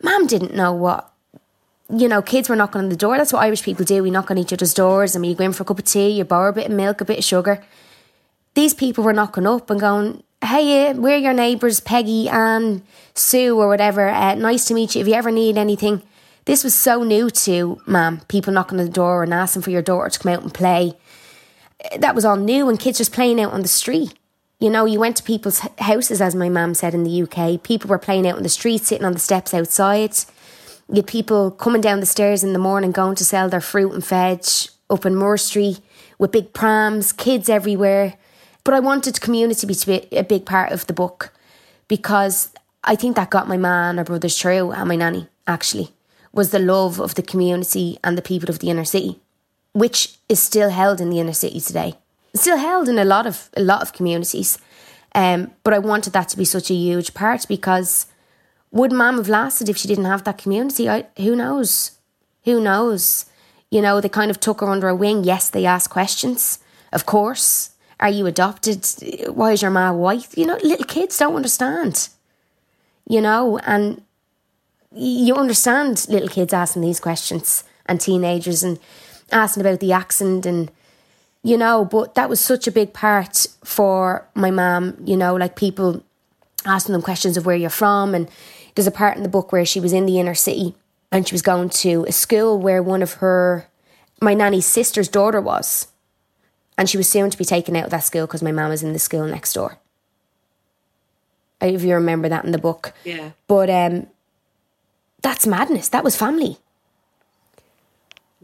[0.02, 1.10] mom didn't know what,
[1.88, 3.16] you know, kids were knocking on the door.
[3.16, 4.02] That's what Irish people do.
[4.02, 6.10] We knock on each other's doors and we go in for a cup of tea,
[6.10, 7.62] you borrow a bit of milk, a bit of sugar.
[8.54, 12.82] These people were knocking up and going, hey, uh, we're your neighbours, Peggy, Anne,
[13.14, 14.08] Sue, or whatever.
[14.08, 15.00] Uh, nice to meet you.
[15.00, 16.02] If you ever need anything,
[16.44, 19.82] this was so new to ma'am, people knocking on the door and asking for your
[19.82, 20.94] daughter to come out and play.
[21.96, 24.14] That was all new and kids just playing out on the street.
[24.58, 27.62] You know, you went to people's houses, as my mum said in the UK.
[27.62, 30.14] People were playing out on the street, sitting on the steps outside.
[30.88, 33.92] You had people coming down the stairs in the morning going to sell their fruit
[33.92, 34.44] and veg
[34.88, 35.80] up in Moore Street
[36.18, 38.14] with big prams, kids everywhere.
[38.64, 41.32] But I wanted community to be a big part of the book
[41.88, 42.50] because
[42.84, 45.92] I think that got my man or brothers through and my nanny, actually
[46.32, 49.20] was the love of the community and the people of the inner city,
[49.72, 51.94] which is still held in the inner city today.
[52.34, 54.58] Still held in a lot of a lot of communities.
[55.14, 58.06] Um, but I wanted that to be such a huge part because
[58.70, 60.88] would Mam have lasted if she didn't have that community?
[60.88, 61.98] I, who knows?
[62.44, 63.26] Who knows?
[63.70, 65.24] You know, they kind of took her under a wing.
[65.24, 66.58] Yes, they asked questions.
[66.90, 67.71] Of course.
[68.02, 68.84] Are you adopted?
[69.32, 70.36] Why is your ma white?
[70.36, 72.08] You know, little kids don't understand.
[73.08, 74.02] You know, and
[74.92, 78.80] you understand little kids asking these questions and teenagers and
[79.30, 80.70] asking about the accent and
[81.42, 85.56] you know but that was such a big part for my mom you know like
[85.56, 86.04] people
[86.66, 88.28] asking them questions of where you're from and
[88.74, 90.74] there's a part in the book where she was in the inner city
[91.10, 93.66] and she was going to a school where one of her
[94.20, 95.88] my nanny's sister's daughter was
[96.82, 98.82] and she was soon to be taken out of that school because my mum was
[98.82, 99.78] in the school next door
[101.60, 104.06] if you remember that in the book yeah but um
[105.22, 105.88] that's madness.
[105.88, 106.58] That was family.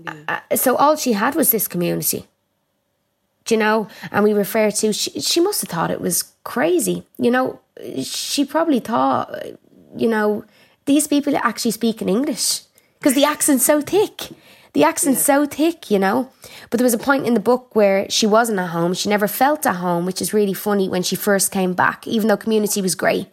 [0.02, 0.40] Yeah.
[0.50, 2.26] Uh, so all she had was this community.
[3.44, 3.88] Do you know?
[4.12, 5.20] And we refer to she.
[5.20, 7.04] She must have thought it was crazy.
[7.18, 7.60] You know,
[8.02, 9.34] she probably thought,
[9.96, 10.44] you know,
[10.84, 12.62] these people actually speak in English
[12.98, 14.28] because the accent's so thick.
[14.78, 15.34] The accent's yeah.
[15.34, 16.30] so thick, you know.
[16.70, 18.94] But there was a point in the book where she wasn't at home.
[18.94, 22.28] She never felt at home, which is really funny when she first came back, even
[22.28, 23.26] though community was great.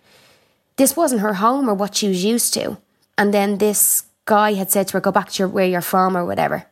[0.77, 2.79] This wasn't her home or what she was used to.
[3.15, 6.17] And then this guy had said to her, Go back to your, where you're from
[6.17, 6.65] or whatever.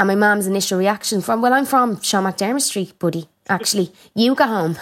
[0.00, 3.28] And my mom's initial reaction from, Well, I'm from Sean McDermott Street, buddy.
[3.46, 4.78] Actually, you go home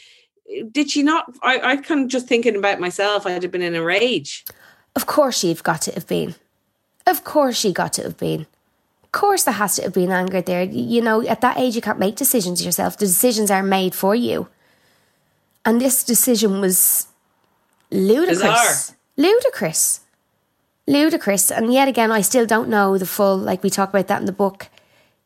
[0.73, 1.27] did she not?
[1.43, 3.27] I, I kind of just thinking about myself.
[3.27, 4.45] I'd have been in a rage.
[4.97, 6.35] Of course, she've got to have been.
[7.07, 8.47] Of course, she got to have been
[9.17, 10.63] course there has to have been anger there.
[10.63, 12.99] You know, at that age, you can't make decisions yourself.
[12.99, 14.49] The decisions are made for you.
[15.65, 17.09] And this decision was
[17.91, 18.39] ludicrous.
[18.39, 18.97] Bizarre.
[19.17, 20.01] Ludicrous.
[20.87, 21.51] Ludicrous.
[21.51, 24.27] And yet again, I still don't know the full, like we talk about that in
[24.27, 24.69] the book.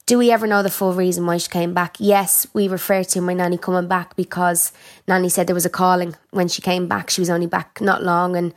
[0.06, 1.96] Do we ever know the full reason why she came back?
[1.98, 4.72] Yes, we refer to my nanny coming back because
[5.06, 7.10] nanny said there was a calling when she came back.
[7.10, 8.54] She was only back not long and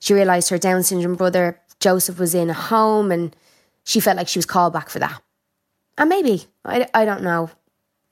[0.00, 3.34] she realised her Down syndrome brother Joseph was in a home and
[3.88, 5.22] she felt like she was called back for that.
[5.96, 7.50] And maybe, I, I don't know.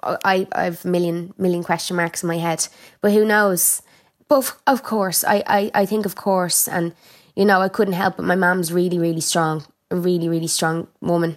[0.03, 2.67] I, I have a million, million question marks in my head,
[3.03, 3.83] but who knows?
[4.27, 6.95] But of, of course, I, I, I think, of course, and
[7.35, 10.89] you know, I couldn't help but my mom's really, really strong, a really, really strong
[11.03, 11.37] woman.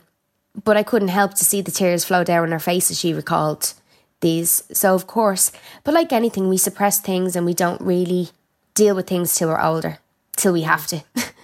[0.63, 3.73] But I couldn't help to see the tears flow down her face as she recalled
[4.21, 4.63] these.
[4.71, 5.52] So, of course,
[5.84, 8.30] but like anything, we suppress things and we don't really
[8.73, 9.99] deal with things till we're older,
[10.38, 11.04] till we have to.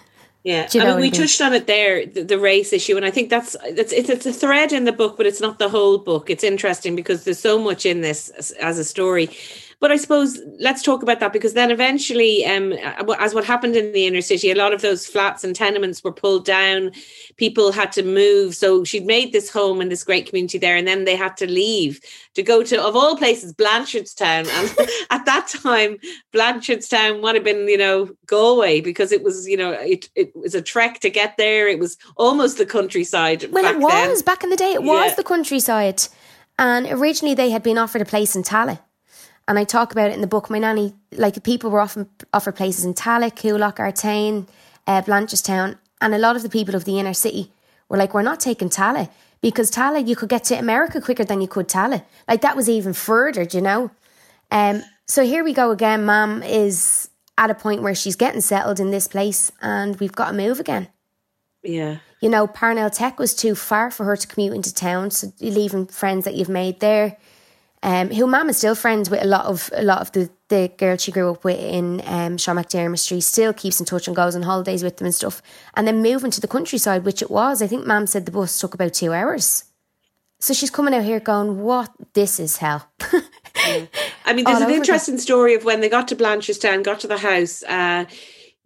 [0.46, 3.32] Yeah, I mean, we touched on it there, the, the, race issue, and I think
[3.32, 6.30] that's it's, it's it's a thread in the book, but it's not the whole book.
[6.30, 9.32] It's interesting because there's so much in this as, as a story.
[9.86, 12.74] But I suppose let's talk about that because then eventually, um,
[13.20, 16.12] as what happened in the inner city, a lot of those flats and tenements were
[16.12, 16.90] pulled down.
[17.38, 18.56] People had to move.
[18.56, 21.46] So she'd made this home and this great community there, and then they had to
[21.46, 22.00] leave
[22.34, 24.48] to go to, of all places, Blanchardstown.
[24.48, 25.98] And at that time,
[26.34, 30.56] Blanchardstown would have been, you know, Galway because it was, you know, it, it was
[30.56, 31.68] a trek to get there.
[31.68, 33.52] It was almost the countryside.
[33.52, 34.26] Well, it was then.
[34.26, 34.74] back in the day.
[34.74, 35.16] It was yeah.
[35.16, 36.08] the countryside.
[36.58, 38.80] And originally they had been offered a place in Tallaght.
[39.48, 40.50] And I talk about it in the book.
[40.50, 44.48] My nanny, like people were often offered places in Tallaght, Coolock, Artane,
[44.88, 45.78] uh, Blanchardstown.
[46.02, 47.52] And a lot of the people of the inner city
[47.88, 49.10] were like, we're not taking Tallaght
[49.42, 52.04] because Tallaght, you could get to America quicker than you could Tallaght.
[52.28, 53.92] Like that was even further, you know?
[54.52, 56.06] Um, so here we go again.
[56.06, 60.32] Mom is at a point where she's getting settled in this place and we've got
[60.32, 60.88] to move again.
[61.62, 61.98] Yeah.
[62.22, 65.12] You know, Parnell Tech was too far for her to commute into town.
[65.12, 67.18] So leaving friends that you've made there
[67.86, 70.72] um, who Mum is still friends with a lot of a lot of the, the
[70.76, 74.16] girls she grew up with in um, Sean McDermott Street, still keeps in touch and
[74.16, 75.40] goes on holidays with them and stuff.
[75.76, 78.60] And then moving to the countryside, which it was, I think Mum said the bus
[78.60, 79.66] took about two hours.
[80.40, 81.92] So she's coming out here going, What?
[82.14, 82.90] This is hell.
[83.56, 87.20] I mean, there's an interesting story of when they got to Blanchardstown, got to the
[87.20, 87.62] house.
[87.62, 88.06] Uh,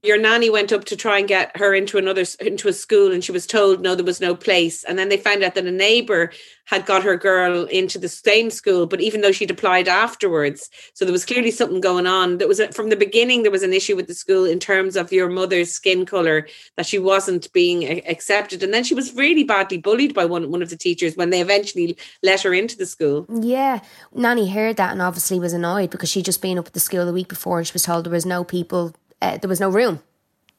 [0.03, 3.23] your nanny went up to try and get her into another into a school and
[3.23, 4.83] she was told no there was no place.
[4.83, 6.31] And then they found out that a neighbor
[6.65, 11.03] had got her girl into the same school but even though she'd applied afterwards so
[11.03, 12.37] there was clearly something going on.
[12.37, 15.11] That was from the beginning there was an issue with the school in terms of
[15.11, 16.47] your mother's skin color
[16.77, 18.63] that she wasn't being accepted.
[18.63, 21.41] And then she was really badly bullied by one one of the teachers when they
[21.41, 23.25] eventually let her into the school.
[23.29, 23.81] Yeah
[24.13, 27.05] nanny heard that and obviously was annoyed because she'd just been up at the school
[27.05, 29.69] the week before and she was told there was no people uh, there was no
[29.69, 30.01] room.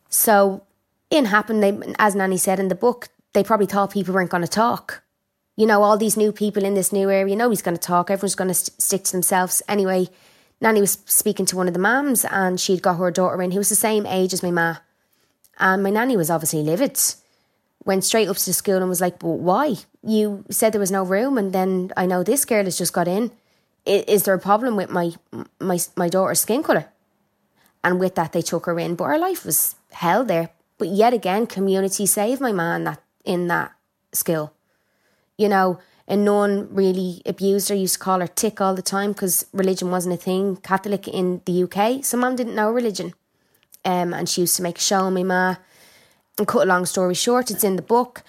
[0.08, 0.62] So
[1.10, 4.42] in happened, they, as Nanny said in the book, they probably thought people weren't going
[4.42, 5.02] to talk.
[5.56, 8.10] You know, all these new people in this new area, nobody's going to talk.
[8.10, 9.62] Everyone's going to st- stick to themselves.
[9.68, 10.08] Anyway,
[10.60, 13.58] Nanny was speaking to one of the mums and she'd got her daughter in who
[13.58, 14.76] was the same age as my ma.
[15.58, 16.98] And my nanny was obviously livid.
[17.84, 19.76] Went straight up to the school and was like, But why?
[20.02, 23.08] You said there was no room and then I know this girl has just got
[23.08, 23.30] in.
[23.86, 25.12] Is there a problem with my
[25.58, 26.88] my my daughter's skin colour?
[27.82, 28.94] And with that they took her in.
[28.94, 30.50] But her life was hell there.
[30.78, 33.72] But yet again, community saved my man that in that
[34.12, 34.52] school.
[35.36, 35.78] You know,
[36.10, 39.46] and no one really abused her, used to call her tick all the time because
[39.52, 42.04] religion wasn't a thing, Catholic in the UK.
[42.04, 43.14] So mum didn't know religion.
[43.84, 45.56] Um, and she used to make a show on my ma.
[46.36, 48.22] And cut a long story short, it's in the book,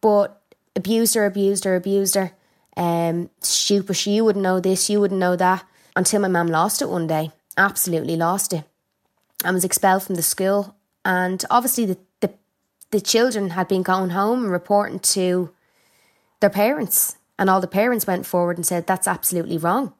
[0.00, 0.40] but
[0.76, 2.32] abused her, abused her, abused her.
[2.76, 5.64] Um, stupid, you wouldn't know this, you wouldn't know that.
[5.96, 8.64] Until my mum lost it one day, absolutely lost it,
[9.44, 10.74] and was expelled from the school.
[11.04, 12.32] And obviously, the, the,
[12.90, 15.50] the children had been going home and reporting to
[16.40, 19.92] their parents, and all the parents went forward and said, That's absolutely wrong.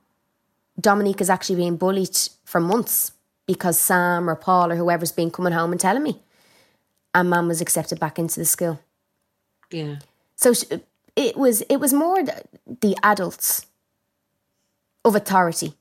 [0.81, 3.13] Dominique is actually being bullied for months
[3.47, 6.23] because Sam or Paul or whoever's been coming home and telling me.
[7.15, 8.79] And mum was accepted back into the school.
[9.71, 9.97] Yeah.
[10.37, 10.53] So
[11.17, 13.67] it was it was more the adults
[15.05, 15.75] of authority.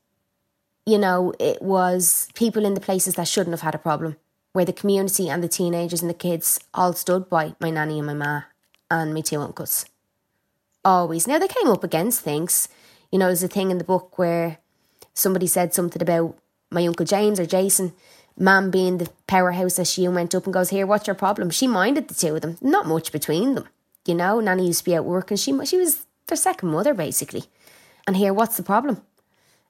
[0.88, 4.16] You know, it was people in the places that shouldn't have had a problem,
[4.54, 8.08] where the community and the teenagers and the kids all stood by my nanny and
[8.08, 8.44] my ma
[8.90, 9.86] and my two uncles.
[10.86, 11.28] Always.
[11.28, 12.70] Now they came up against things.
[13.12, 14.60] You know, there's a thing in the book where
[15.14, 16.38] somebody said something about
[16.72, 17.92] my Uncle James or Jason,
[18.38, 21.50] Mam being the powerhouse as she went up and goes, Here, what's your problem?
[21.50, 23.68] She minded the two of them, not much between them.
[24.06, 25.36] You know, Nanny used to be out working.
[25.36, 27.44] She, she was their second mother, basically.
[28.08, 29.02] And here, what's the problem?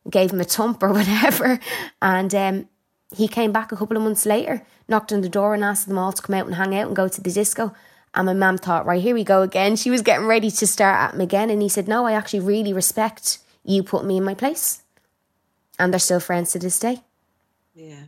[0.10, 1.60] Gave him a thump or whatever.
[2.02, 2.70] And um,
[3.16, 5.98] he came back a couple of months later, knocked on the door and asked them
[5.98, 7.74] all to come out and hang out and go to the disco.
[8.14, 9.76] And my mum thought, right, here we go again.
[9.76, 11.50] She was getting ready to start at him again.
[11.50, 14.82] And he said, No, I actually really respect you put me in my place
[15.78, 17.02] and they're still friends to this day.
[17.76, 18.04] Yeah.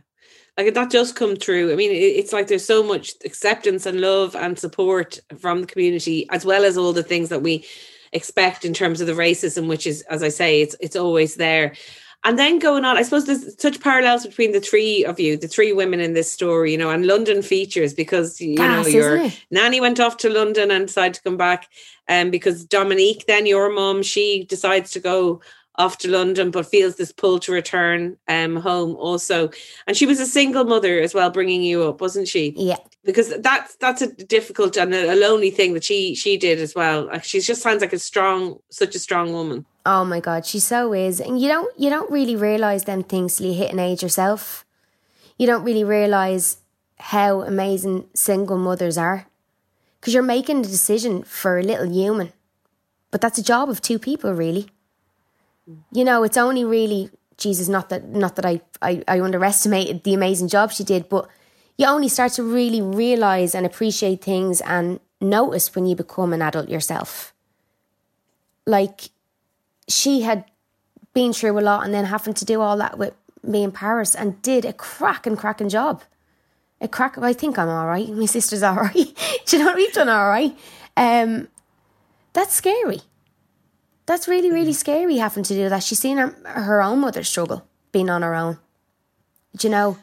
[0.56, 1.72] Like that does come through.
[1.72, 6.28] I mean, it's like there's so much acceptance and love and support from the community,
[6.30, 7.64] as well as all the things that we
[8.12, 11.74] expect in terms of the racism, which is, as I say, it's it's always there.
[12.22, 15.48] And then going on, I suppose there's such parallels between the three of you, the
[15.48, 19.30] three women in this story, you know, and London features because you Gas, know your
[19.50, 21.68] nanny went off to London and decided to come back,
[22.08, 25.40] and um, because Dominique, then your mom, she decides to go
[25.76, 29.50] off to London, but feels this pull to return um, home also.
[29.86, 32.52] And she was a single mother as well, bringing you up, wasn't she?
[32.56, 32.76] Yeah.
[33.04, 37.06] Because that's that's a difficult and a, lonely thing that she she did as well.
[37.06, 39.64] Like she just sounds like a strong, such a strong woman.
[39.86, 41.20] Oh my god, she so is.
[41.20, 44.66] And you don't you don't really realise them things till you hit an age yourself.
[45.38, 46.58] You don't really realise
[46.98, 49.26] how amazing single mothers are.
[49.98, 52.32] Because you're making a decision for a little human.
[53.10, 54.70] But that's a job of two people, really
[55.92, 57.68] you know, it's only really Jesus.
[57.68, 61.28] Not that not that I, I I underestimated the amazing job she did, but
[61.78, 66.42] you only start to really realize and appreciate things and notice when you become an
[66.42, 67.32] adult yourself.
[68.66, 69.10] Like
[69.88, 70.44] she had
[71.14, 74.14] been through a lot and then having to do all that with me in Paris
[74.14, 76.02] and did a crack cracking, cracking job.
[76.80, 77.18] A crack.
[77.18, 78.08] I think I'm all right.
[78.20, 78.94] My sister's all right.
[79.46, 80.56] do you know what we've done all right?
[80.96, 81.48] Um,
[82.32, 83.00] that's scary.
[84.10, 85.84] That's really, really scary having to do that.
[85.84, 88.58] She's seen her, her own mother struggle being on her own.
[89.56, 89.98] Do you know?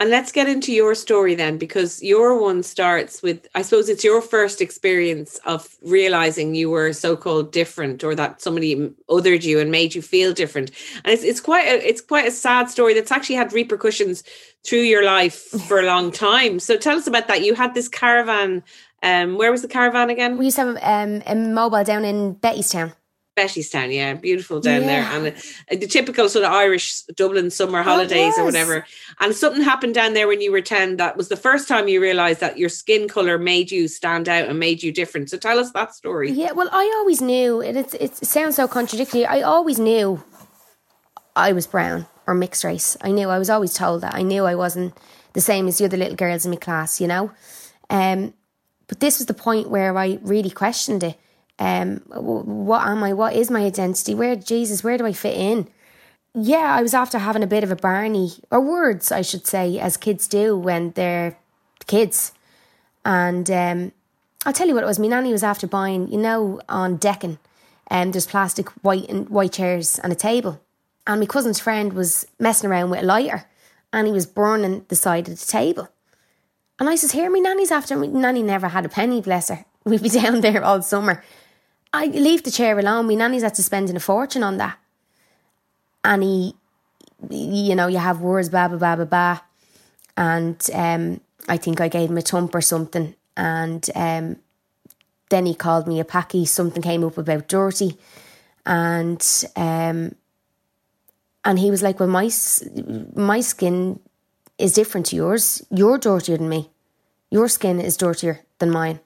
[0.00, 4.02] And let's get into your story then, because your one starts with, I suppose it's
[4.02, 8.76] your first experience of realizing you were so-called different, or that somebody
[9.10, 10.70] othered you and made you feel different.
[11.04, 14.24] And it's it's quite a it's quite a sad story that's actually had repercussions
[14.66, 15.34] through your life
[15.68, 16.60] for a long time.
[16.60, 17.44] So tell us about that.
[17.44, 18.62] You had this caravan.
[19.02, 20.38] Um, where was the caravan again?
[20.38, 22.94] We used to have um, a mobile down in Bettystown.
[23.36, 24.86] Bettystown, yeah, beautiful down yeah.
[24.86, 25.36] there, and
[25.72, 28.86] uh, the typical sort of Irish Dublin summer holidays or whatever.
[29.18, 30.98] And something happened down there when you were ten.
[30.98, 34.48] That was the first time you realised that your skin color made you stand out
[34.48, 35.30] and made you different.
[35.30, 36.30] So tell us that story.
[36.30, 37.74] Yeah, well, I always knew it.
[37.76, 39.26] It, it sounds so contradictory.
[39.26, 40.22] I always knew
[41.34, 42.96] I was brown or mixed race.
[43.00, 43.30] I knew.
[43.30, 44.14] I was always told that.
[44.14, 44.96] I knew I wasn't
[45.32, 47.00] the same as the other little girls in my class.
[47.00, 47.32] You know,
[47.90, 48.32] um,
[48.86, 51.18] but this was the point where I really questioned it
[51.58, 53.12] um, what am I?
[53.12, 54.14] What is my identity?
[54.14, 55.68] Where, Jesus, where do I fit in?
[56.34, 59.78] Yeah, I was after having a bit of a Barney, or words, I should say,
[59.78, 61.36] as kids do when they're
[61.86, 62.32] kids.
[63.04, 63.92] And um,
[64.44, 64.98] I'll tell you what it was.
[64.98, 67.38] My nanny was after buying, you know, on Deccan,
[67.86, 70.60] and um, there's plastic white and white chairs and a table.
[71.06, 73.44] And my cousin's friend was messing around with a lighter,
[73.92, 75.88] and he was burning the side of the table.
[76.80, 78.08] And I says, "Here, my nanny's after me.
[78.08, 81.22] Nanny never had a penny, bless her we'd be down there all summer.
[81.94, 83.06] I leave the chair alone.
[83.06, 84.78] My nanny's had to spending a fortune on that.
[86.02, 86.54] And he,
[87.30, 89.42] you know, you have words, ba ba ba ba ba.
[90.16, 93.14] And um, I think I gave him a thump or something.
[93.36, 94.36] And um,
[95.30, 96.44] then he called me a packy.
[96.44, 97.96] Something came up about dirty.
[98.66, 99.24] And
[99.54, 100.16] um,
[101.44, 102.28] and he was like, Well, my,
[103.14, 104.00] my skin
[104.58, 105.64] is different to yours.
[105.70, 106.70] You're dirtier than me.
[107.30, 108.98] Your skin is dirtier than mine.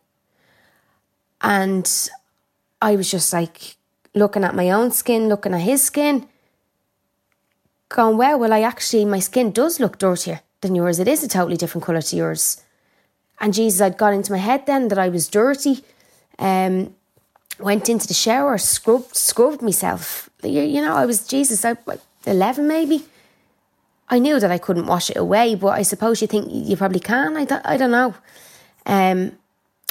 [1.43, 2.11] And
[2.81, 3.77] I was just like
[4.15, 6.29] looking at my own skin, looking at his skin,
[7.89, 10.99] going, well, well, I actually, my skin does look dirtier than yours.
[10.99, 12.63] It is a totally different colour to yours.
[13.41, 15.85] And Jesus, I'd got into my head then that I was dirty.
[16.39, 16.95] Um,
[17.59, 20.29] went into the shower, scrubbed, scrubbed myself.
[20.43, 21.77] You, you know, I was, Jesus, I,
[22.27, 23.05] 11 maybe.
[24.09, 27.01] I knew that I couldn't wash it away, but I suppose you think you probably
[27.01, 27.37] can.
[27.37, 28.15] I, th- I don't know.
[28.87, 29.33] Um,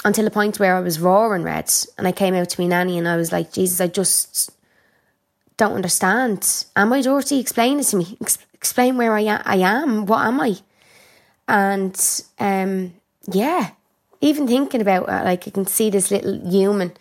[0.04, 2.98] until the point where I was roaring red and I came out to me nanny
[2.98, 4.50] and I was like, Jesus, I just
[5.56, 6.66] don't understand.
[6.76, 7.40] Am I dirty?
[7.40, 8.16] Explain it to me.
[8.20, 9.42] Ex- explain where I, am.
[9.44, 10.06] Am.
[10.06, 10.56] What am I?
[11.48, 12.94] And um,
[13.30, 13.70] yeah,
[14.20, 16.92] even thinking about it, like I can see this little human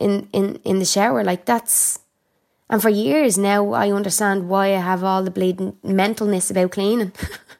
[0.00, 1.22] in, in, in the shower.
[1.22, 1.98] Like that's,
[2.70, 7.12] and for years now, I understand why I have all the bleeding mentalness about cleaning.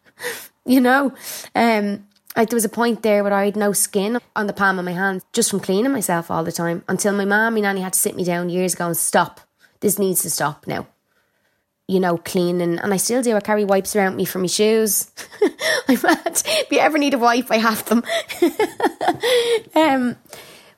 [0.64, 1.12] you know,
[1.54, 2.06] um,
[2.38, 4.84] like there was a point there where I had no skin on the palm of
[4.84, 7.94] my hand just from cleaning myself all the time until my mum and nanny had
[7.94, 9.40] to sit me down years ago and stop.
[9.80, 10.86] This needs to stop now.
[11.88, 13.34] You know, cleaning, and I still do.
[13.34, 15.10] I carry wipes around me for my shoes.
[15.88, 16.42] I'm mad.
[16.46, 18.04] If you ever need a wipe, I have them.
[19.74, 20.16] um,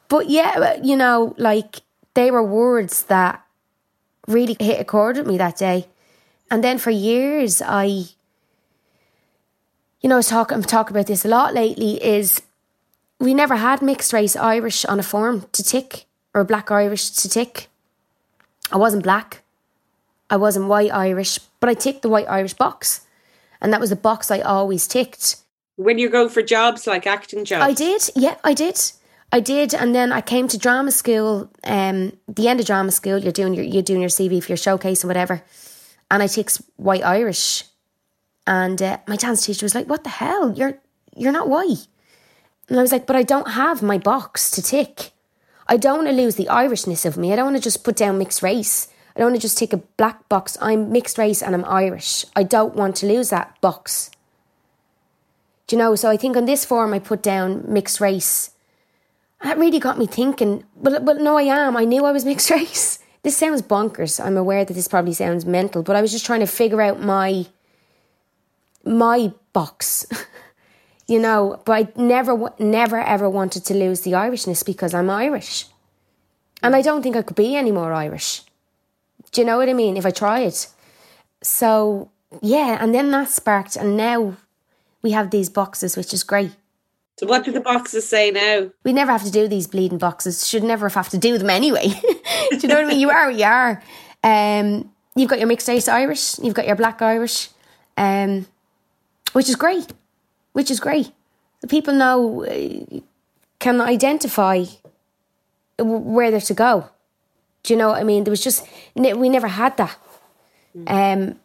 [0.09, 1.83] but yeah, you know, like
[2.15, 3.45] they were words that
[4.29, 5.89] really hit a chord with me that day.
[6.51, 8.05] And then for years, I
[10.01, 12.43] you know, I talking, I'm talking about this a lot lately, is
[13.19, 17.29] we never had mixed race Irish on a form to tick or black Irish to
[17.29, 17.69] tick.
[18.73, 19.43] I wasn't black.
[20.31, 23.05] I wasn't white Irish, but I ticked the white Irish box.
[23.61, 25.37] And that was the box I always ticked.
[25.77, 27.65] When you go for jobs like acting jobs?
[27.65, 28.81] I did, yeah, I did.
[29.33, 31.51] I did, and then I came to drama school.
[31.63, 34.57] Um, the end of drama school, you're doing your you're doing your CV for your
[34.57, 35.43] showcase and whatever,
[36.11, 37.65] and I ticked white Irish,
[38.51, 40.53] and uh, my dance teacher was like, "What the hell?
[40.53, 40.81] You're
[41.17, 41.87] you're not white."
[42.69, 45.13] And I was like, "But I don't have my box to tick.
[45.69, 47.33] I don't want to lose the Irishness of me.
[47.33, 48.89] I don't want to just put down mixed race.
[49.15, 50.59] I don't want to just tick a black box.
[50.61, 52.25] I'm mixed race and I'm Irish.
[52.35, 54.11] I don't want to lose that box."
[55.69, 55.95] Do you know?
[55.95, 58.51] So I think on this form I put down mixed race.
[59.45, 60.65] That really got me thinking.
[60.75, 61.77] But but no, I am.
[61.77, 62.99] I knew I was mixed race.
[63.23, 64.19] This sounds bonkers.
[64.19, 67.01] I'm aware that this probably sounds mental, but I was just trying to figure out
[67.01, 67.47] my
[68.85, 70.07] my box.
[71.07, 75.67] you know, but I never, never, ever wanted to lose the Irishness because I'm Irish.
[76.63, 78.43] And I don't think I could be any more Irish.
[79.33, 79.97] Do you know what I mean?
[79.97, 80.55] If I tried.
[81.43, 82.11] So,
[82.43, 84.37] yeah, and then that sparked, and now
[85.03, 86.53] we have these boxes, which is great.
[87.19, 88.71] So, what do the boxes say now?
[88.85, 90.47] We never have to do these bleeding boxes.
[90.47, 91.89] Should never have to do them anyway.
[92.51, 93.01] do you know what I mean?
[93.01, 93.83] You are, you are.
[94.23, 97.49] Um, you've got your mixed race Irish, you've got your black Irish.
[97.97, 98.47] Um,
[99.33, 99.93] which is great,
[100.53, 101.13] which is great.
[101.61, 103.01] The people now uh,
[103.59, 104.65] can identify
[105.79, 106.89] where they're to go.
[107.63, 108.25] Do you know what I mean?
[108.25, 109.97] There was just we never had that.
[110.87, 111.39] Um,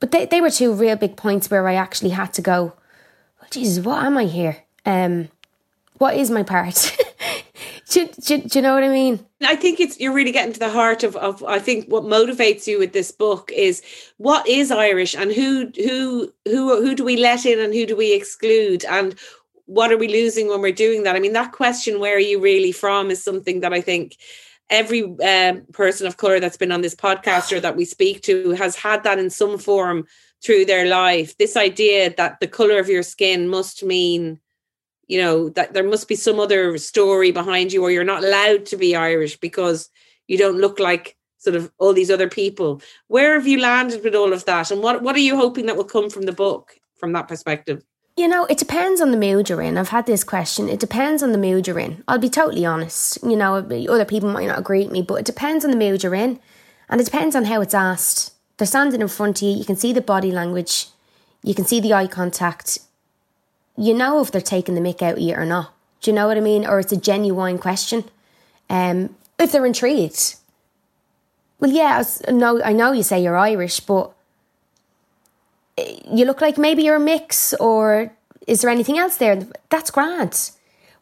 [0.00, 2.74] but they they were two real big points where I actually had to go.
[3.50, 4.58] Jesus, what am I here?
[4.84, 5.28] Um,
[5.96, 6.96] what is my part?
[7.90, 9.24] do, do, do, you know what I mean?
[9.42, 12.66] I think it's you're really getting to the heart of, of I think what motivates
[12.66, 13.82] you with this book is
[14.18, 17.96] what is Irish and who who who who do we let in and who do
[17.96, 19.18] we exclude and
[19.68, 21.14] what are we losing when we're doing that?
[21.14, 24.16] I mean, that question, where are you really from, is something that I think
[24.70, 28.52] every um, person of color that's been on this podcast or that we speak to
[28.52, 30.06] has had that in some form
[30.42, 31.36] through their life.
[31.36, 34.40] This idea that the color of your skin must mean
[35.08, 38.66] you know that there must be some other story behind you or you're not allowed
[38.66, 39.90] to be irish because
[40.28, 42.82] you don't look like sort of all these other people.
[43.06, 45.76] Where have you landed with all of that and what what are you hoping that
[45.76, 47.82] will come from the book from that perspective?
[48.16, 49.78] You know it depends on the mood you're in.
[49.78, 50.68] I've had this question.
[50.68, 52.04] It depends on the mood you're in.
[52.06, 53.18] I'll be totally honest.
[53.22, 56.02] You know other people might not agree with me but it depends on the mood
[56.02, 56.38] you're in
[56.88, 58.34] and it depends on how it's asked.
[58.58, 59.56] They're standing in front of you.
[59.56, 60.88] You can see the body language.
[61.44, 62.80] You can see the eye contact
[63.78, 65.72] you know if they're taking the mick out of you or not.
[66.00, 66.66] Do you know what I mean?
[66.66, 68.04] Or it's a genuine question.
[68.68, 70.34] Um, if they're intrigued.
[71.60, 74.12] Well, yeah, I know, I know you say you're Irish, but
[75.76, 78.12] eh, you look like maybe you're a mix, or
[78.46, 79.46] is there anything else there?
[79.70, 80.50] That's grand.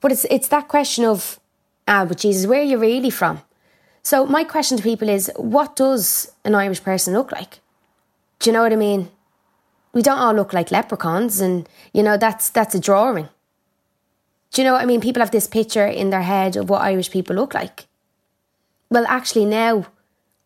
[0.00, 1.40] But it's it's that question of
[1.88, 3.42] Ah, but Jesus, where are you really from?
[4.02, 7.60] So my question to people is, what does an Irish person look like?
[8.40, 9.08] Do you know what I mean?
[9.96, 13.30] We don't all look like leprechauns, and you know that's that's a drawing.
[14.52, 15.00] Do you know what I mean?
[15.00, 17.86] People have this picture in their head of what Irish people look like.
[18.90, 19.86] Well, actually, now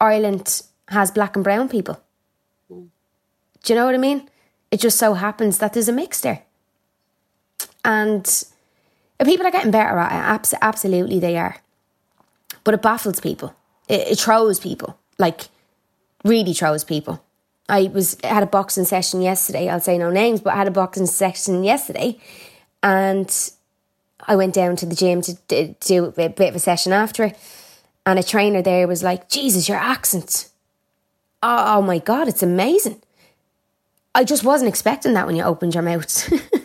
[0.00, 2.00] Ireland has black and brown people.
[2.68, 4.30] Do you know what I mean?
[4.70, 6.44] It just so happens that there's a mix there.
[7.84, 8.44] And
[9.24, 10.58] people are getting better at it.
[10.62, 11.56] Absolutely, they are.
[12.62, 13.56] But it baffles people.
[13.88, 14.96] It, it throws people.
[15.18, 15.48] Like,
[16.24, 17.20] really throws people.
[17.70, 19.68] I was had a boxing session yesterday.
[19.68, 22.18] I'll say no names, but I had a boxing session yesterday,
[22.82, 23.50] and
[24.26, 27.38] I went down to the gym to, do a bit of a session after, it.
[28.04, 30.48] and a trainer there was like, "Jesus, your accent!
[31.42, 33.00] Oh, oh my god, it's amazing!"
[34.14, 36.32] I just wasn't expecting that when you opened your mouth.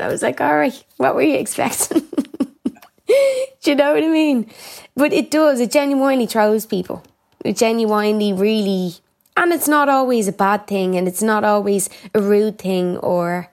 [0.00, 2.00] I was like, all right, what were you expecting?
[3.06, 4.50] Do you know what I mean?
[4.96, 7.04] But it does, it genuinely throws people.
[7.44, 8.94] Genuinely really,
[9.36, 13.50] and it's not always a bad thing and it's not always a rude thing or,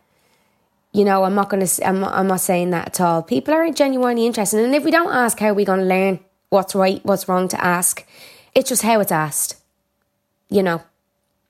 [0.91, 3.23] you know, I'm not to, I'm, I'm not saying that at all.
[3.23, 4.63] People are genuinely interested.
[4.63, 6.19] And if we don't ask, how are we to learn
[6.49, 8.05] what's right, what's wrong to ask?
[8.53, 9.55] It's just how it's asked.
[10.49, 10.81] You know,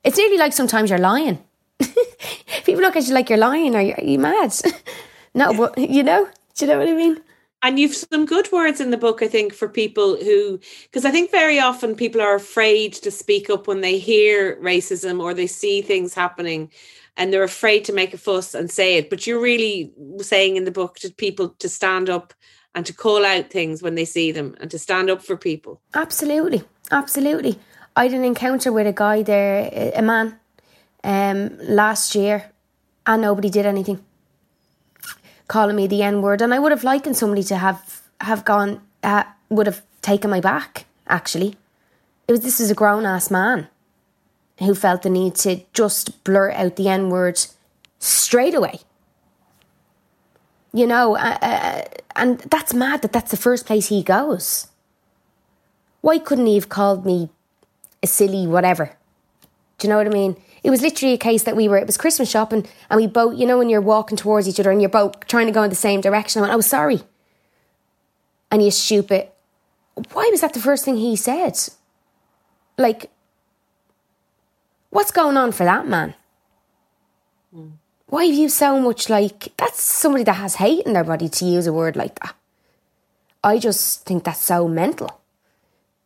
[0.04, 1.38] it's nearly like sometimes you're lying.
[2.64, 3.74] People look at you like you're lying.
[3.74, 4.54] Are you, are you mad?
[5.34, 7.20] no, but you know, do you know what I mean?
[7.62, 11.10] And you've some good words in the book, I think, for people who, because I
[11.10, 15.46] think very often people are afraid to speak up when they hear racism or they
[15.46, 16.70] see things happening
[17.16, 19.10] and they're afraid to make a fuss and say it.
[19.10, 22.32] But you're really saying in the book to people to stand up
[22.74, 25.80] and to call out things when they see them and to stand up for people.
[25.94, 26.62] Absolutely.
[26.90, 27.58] Absolutely.
[27.96, 30.38] I had an encounter with a guy there, a man,
[31.04, 32.50] um, last year,
[33.06, 34.04] and nobody did anything,
[35.50, 36.40] calling me the N word.
[36.40, 40.40] And I would have likened somebody to have have gone, uh, would have taken my
[40.40, 40.86] back.
[41.08, 41.56] Actually,
[42.28, 43.66] it was this is a grown ass man
[44.60, 47.44] who felt the need to just blurt out the N word
[47.98, 48.80] straight away.
[50.72, 51.82] You know, uh, uh,
[52.14, 54.68] and that's mad that that's the first place he goes.
[56.00, 57.28] Why couldn't he have called me
[58.02, 58.96] a silly whatever?
[59.78, 60.36] Do you know what I mean?
[60.62, 63.38] It was literally a case that we were, it was Christmas shopping and we both,
[63.38, 65.70] you know, when you're walking towards each other and you're both trying to go in
[65.70, 66.40] the same direction.
[66.40, 67.00] I went, oh, sorry.
[68.50, 69.28] And you stupid.
[70.12, 71.58] Why was that the first thing he said?
[72.76, 73.10] Like,
[74.90, 76.14] what's going on for that man?
[77.54, 77.72] Mm.
[78.06, 81.44] Why have you so much like, that's somebody that has hate in their body to
[81.44, 82.34] use a word like that.
[83.42, 85.20] I just think that's so mental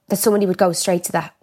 [0.09, 1.35] that somebody would go straight to that.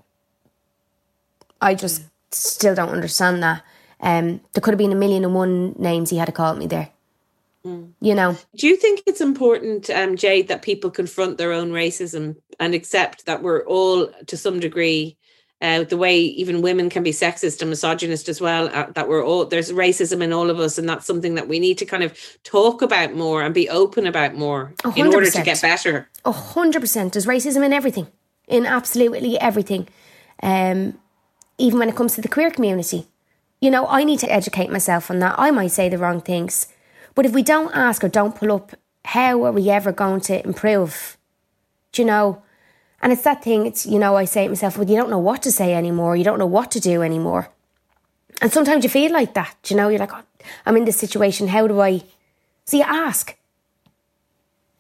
[1.60, 3.64] I just still don't understand that.
[4.00, 6.68] Um, there could have been a million and one names he had to call me
[6.68, 6.90] there.
[7.66, 7.92] Mm.
[8.00, 8.38] You know.
[8.56, 13.26] Do you think it's important, um, Jade, that people confront their own racism and accept
[13.26, 15.18] that we're all, to some degree,
[15.62, 19.24] uh, the way even women can be sexist and misogynist as well, uh, that we're
[19.24, 20.80] all, there's racism in all of us.
[20.80, 24.08] And that's something that we need to kind of talk about more and be open
[24.08, 24.98] about more 100%.
[24.98, 26.10] in order to get better.
[26.26, 27.14] A hundred percent.
[27.14, 28.08] There's racism in everything,
[28.48, 29.88] in absolutely everything.
[30.42, 30.98] Um,
[31.62, 33.08] even when it comes to the queer community.
[33.60, 35.36] You know, I need to educate myself on that.
[35.38, 36.68] I might say the wrong things.
[37.14, 40.44] But if we don't ask or don't pull up, how are we ever going to
[40.44, 41.18] improve?
[41.92, 42.42] Do you know?
[43.02, 45.18] And it's that thing, it's, you know, I say to myself, well, you don't know
[45.20, 46.16] what to say anymore.
[46.16, 47.50] You don't know what to do anymore.
[48.42, 50.24] And sometimes you feel like that, you know, you're like, oh,
[50.66, 51.48] I'm in this situation.
[51.48, 52.02] How do I?
[52.66, 53.36] So you ask.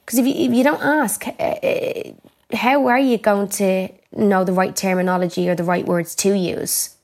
[0.05, 2.11] Because if you, if you don't ask, uh,
[2.53, 6.95] how are you going to know the right terminology or the right words to use.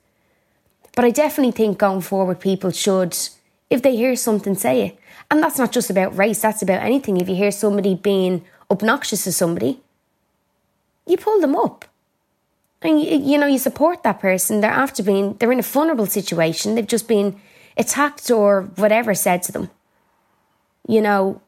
[0.95, 3.17] But I definitely think going forward, people should,
[3.69, 4.99] if they hear something, say it.
[5.29, 7.17] And that's not just about race, that's about anything.
[7.17, 9.81] If you hear somebody being obnoxious to somebody,
[11.05, 11.85] you pull them up.
[12.81, 14.61] And you, you know, you support that person.
[14.61, 16.75] They're after being, they're in a vulnerable situation.
[16.75, 17.39] They've just been
[17.75, 19.69] attacked or whatever said to them.
[20.87, 21.41] You know,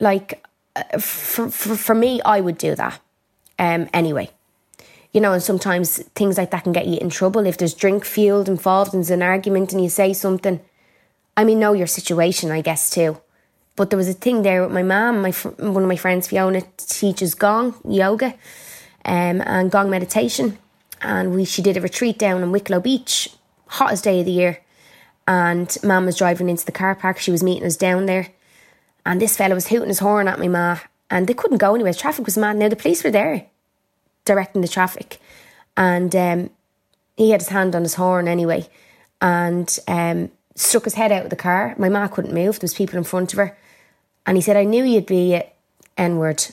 [0.00, 0.44] like
[0.76, 3.00] uh, for, for, for me, I would do that
[3.58, 4.30] um, anyway
[5.14, 8.04] you know, and sometimes things like that can get you in trouble if there's drink
[8.04, 10.60] fueled involved and there's an argument and you say something.
[11.36, 13.20] I mean, know your situation, I guess, too.
[13.76, 15.22] But there was a thing there with my mum.
[15.22, 18.34] My one of my friends, Fiona, teaches gong yoga,
[19.04, 20.58] um, and gong meditation,
[21.00, 23.30] and we she did a retreat down in Wicklow Beach,
[23.66, 24.60] hottest day of the year.
[25.26, 27.18] And mum was driving into the car park.
[27.18, 28.28] She was meeting us down there,
[29.04, 30.78] and this fella was hooting his horn at my ma,
[31.10, 31.94] and they couldn't go anywhere.
[31.94, 32.56] Traffic was mad.
[32.56, 33.46] Now the police were there,
[34.24, 35.18] directing the traffic.
[35.76, 36.50] And um,
[37.16, 38.68] he had his hand on his horn anyway
[39.20, 41.74] and um, stuck his head out of the car.
[41.78, 43.56] My ma couldn't move, there was people in front of her.
[44.26, 45.42] And he said, I knew you'd be
[45.96, 46.46] N word.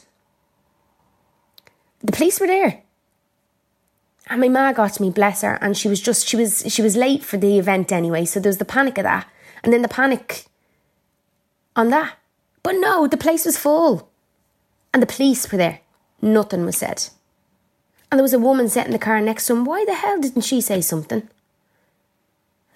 [2.04, 2.82] The police were there.
[4.28, 6.82] And my ma got to me, bless her, and she was just she was she
[6.82, 9.28] was late for the event anyway, so there was the panic of that.
[9.64, 10.46] And then the panic
[11.76, 12.18] on that.
[12.64, 14.11] But no, the place was full.
[14.94, 15.80] And the police were there.
[16.22, 17.10] Nothing was said.
[18.12, 19.64] And there was a woman sitting in the car next to him.
[19.64, 21.30] Why the hell didn't she say something?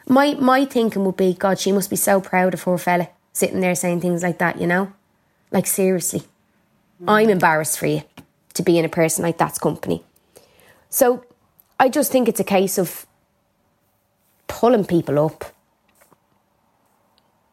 [0.07, 3.59] My my thinking would be, God, she must be so proud of her fella sitting
[3.59, 4.93] there saying things like that, you know?
[5.51, 6.24] Like seriously.
[7.05, 8.03] I'm embarrassed for you
[8.53, 10.03] to be in a person like that's company.
[10.89, 11.26] So
[11.78, 13.05] I just think it's a case of
[14.47, 15.43] pulling people up.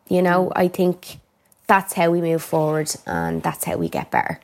[0.08, 1.18] You know, I think
[1.66, 4.38] that's how we move forward and that's how we get better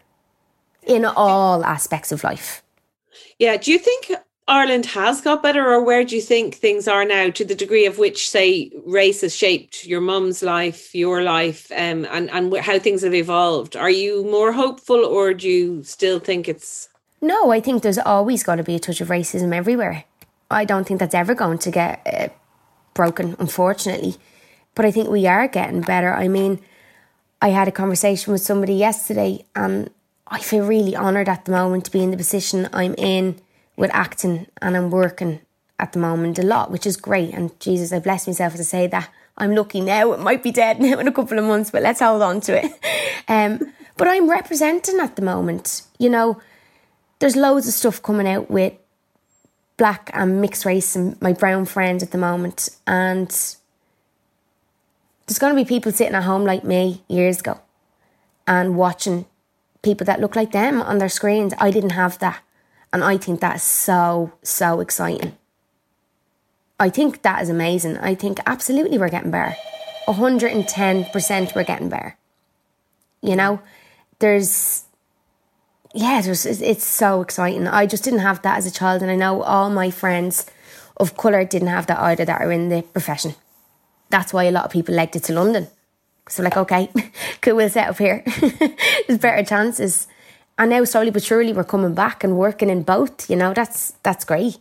[0.88, 2.62] in all aspects of life.
[3.38, 3.56] Yeah.
[3.56, 4.10] Do you think
[4.48, 7.86] Ireland has got better, or where do you think things are now to the degree
[7.86, 12.78] of which, say, race has shaped your mum's life, your life, um, and, and how
[12.78, 13.76] things have evolved?
[13.76, 16.88] Are you more hopeful, or do you still think it's
[17.20, 20.04] no, I think there's always got to be a touch of racism everywhere.
[20.50, 22.28] I don't think that's ever going to get uh,
[22.94, 24.16] broken, unfortunately.
[24.74, 26.14] But I think we are getting better.
[26.14, 26.60] I mean,
[27.42, 29.90] I had a conversation with somebody yesterday, and
[30.30, 33.40] I feel really honoured at the moment to be in the position I'm in
[33.76, 35.40] with acting, and I'm working
[35.78, 37.32] at the moment a lot, which is great.
[37.32, 39.08] And Jesus, I bless myself to say that.
[39.36, 40.12] I'm lucky now.
[40.12, 42.64] It might be dead now in a couple of months, but let's hold on to
[42.64, 42.72] it.
[43.30, 45.82] Um, but I'm representing at the moment.
[45.98, 46.40] You know,
[47.18, 48.72] there's loads of stuff coming out with
[49.76, 52.70] black and mixed race and my brown friends at the moment.
[52.86, 53.28] And
[55.26, 57.60] there's going to be people sitting at home like me years ago
[58.46, 59.26] and watching
[59.82, 61.54] people that look like them on their screens.
[61.58, 62.42] I didn't have that.
[62.92, 65.36] And I think that is so, so exciting.
[66.80, 67.98] I think that is amazing.
[67.98, 69.56] I think absolutely we're getting better.
[70.06, 72.16] 110% we're getting better.
[73.20, 73.60] You know,
[74.20, 74.84] there's
[75.94, 77.66] yeah, was, it's so exciting.
[77.66, 80.46] I just didn't have that as a child, and I know all my friends
[80.96, 83.34] of colour didn't have that either that are in the profession.
[84.10, 85.68] That's why a lot of people legged it to London.
[86.28, 86.90] So, like, okay,
[87.40, 88.22] cool, we'll set up here.
[89.06, 90.06] There's better chances.
[90.58, 93.30] And now, slowly but surely, we're coming back and working in both.
[93.30, 94.58] You know, that's that's great.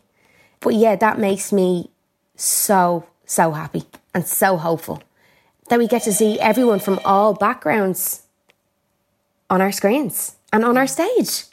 [0.59, 1.89] But yeah, that makes me
[2.35, 5.03] so so happy and so hopeful
[5.69, 8.23] that we get to see everyone from all backgrounds
[9.49, 11.43] on our screens and on our stage.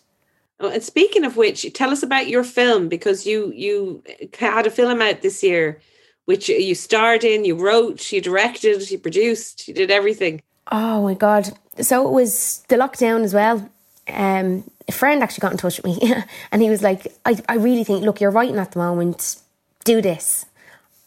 [0.60, 4.02] And speaking of which, tell us about your film because you you
[4.38, 5.80] had a film out this year,
[6.24, 10.42] which you starred in, you wrote, you directed, you produced, you did everything.
[10.72, 11.50] Oh my god!
[11.80, 13.68] So it was the lockdown as well.
[14.08, 16.14] Um, a friend actually got in touch with me,
[16.52, 19.36] and he was like, I, "I really think, look, you're writing at the moment.
[19.84, 20.46] Do this."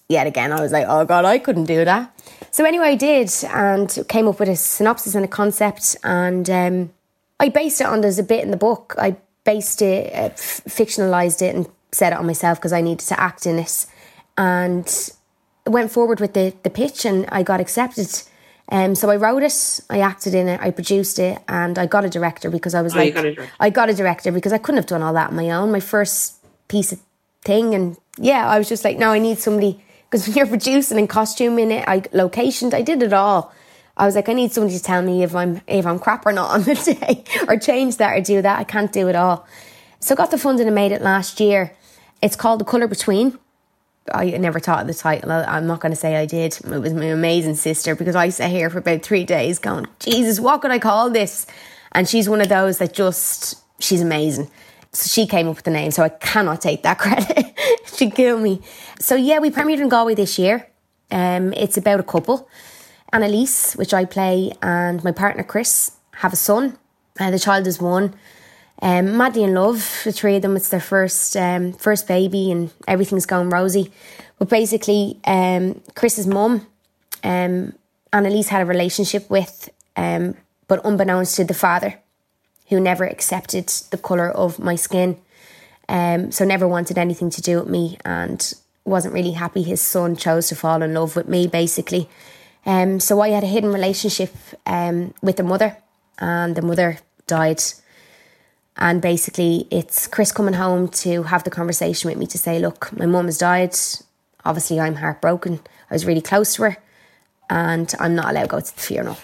[0.10, 2.14] Yet again, I was like, "Oh god, I couldn't do that."
[2.52, 6.92] So anyway, I did, and came up with a synopsis and a concept, and um,
[7.40, 8.96] I based it on there's a bit in the book.
[8.98, 13.06] I based it, uh, f- fictionalized it, and said it on myself because I needed
[13.08, 13.86] to act in it,
[14.38, 15.12] and
[15.66, 18.08] went forward with the the pitch, and I got accepted.
[18.70, 22.04] Um, so I wrote it, I acted in it, I produced it, and I got
[22.04, 24.78] a director because I was oh, like, got I got a director because I couldn't
[24.78, 25.72] have done all that on my own.
[25.72, 27.00] My first piece of
[27.46, 30.98] thing, and yeah, I was just like, no, I need somebody because when you're producing
[30.98, 33.54] and costuming it, I locationed, I did it all.
[33.96, 36.34] I was like, I need somebody to tell me if I'm if I'm crap or
[36.34, 38.60] not on the day, or change that or do that.
[38.60, 39.48] I can't do it all.
[40.00, 41.74] So I got the funding and made it last year.
[42.22, 43.38] It's called The Colour Between.
[44.14, 45.32] I never thought of the title.
[45.32, 46.58] I'm not going to say I did.
[46.64, 50.40] It was my amazing sister because I sat here for about three days going, Jesus,
[50.40, 51.46] what could I call this?
[51.92, 54.50] And she's one of those that just, she's amazing.
[54.94, 57.54] So she came up with the name, so I cannot take that credit.
[57.96, 58.62] She'd kill me.
[59.00, 60.68] So yeah, we premiered in Galway this year.
[61.12, 62.50] Um, it's about a couple.
[63.14, 66.78] Annalise, which I play, and my partner Chris have a son.
[67.20, 68.14] Uh, the child is one.
[68.82, 70.56] Um, madly in love, the three of them.
[70.56, 73.92] It's their first um, first baby, and everything's going rosy.
[74.38, 76.68] But basically, um, Chris's mum,
[77.24, 77.74] um,
[78.14, 80.36] Annalise had a relationship with, um,
[80.68, 81.96] but unbeknownst to the father,
[82.70, 85.18] who never accepted the colour of my skin.
[85.90, 88.54] Um, so never wanted anything to do with me, and
[88.86, 89.64] wasn't really happy.
[89.64, 92.08] His son chose to fall in love with me, basically.
[92.66, 94.34] Um, so I had a hidden relationship
[94.66, 95.78] with the mother,
[96.20, 97.64] and the mother died.
[98.78, 102.96] And basically, it's Chris coming home to have the conversation with me to say, Look,
[102.98, 103.76] my mum has died.
[104.46, 105.60] Obviously, I'm heartbroken.
[105.90, 106.78] I was really close to her,
[107.50, 109.18] and I'm not allowed to go to the funeral,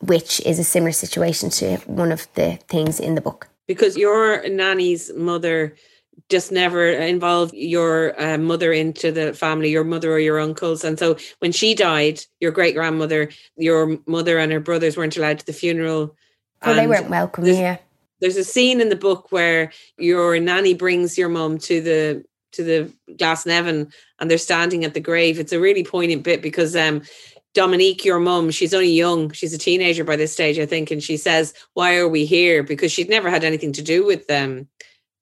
[0.00, 3.48] which is a similar situation to one of the things in the book.
[3.66, 5.74] Because your nanny's mother
[6.28, 10.84] just never involved your uh, mother into the family, your mother or your uncles.
[10.84, 15.40] And so when she died, your great grandmother, your mother and her brothers weren't allowed
[15.40, 16.16] to the funeral.
[16.62, 17.78] Oh, they weren't welcome, yeah.
[18.24, 22.64] There's a scene in the book where your nanny brings your mum to the to
[22.64, 25.38] the Glasnevin and they're standing at the grave.
[25.38, 27.02] It's a really poignant bit because um
[27.52, 29.30] Dominique, your mum, she's only young.
[29.32, 30.90] She's a teenager by this stage, I think.
[30.90, 32.62] And she says, Why are we here?
[32.62, 34.68] Because she'd never had anything to do with them,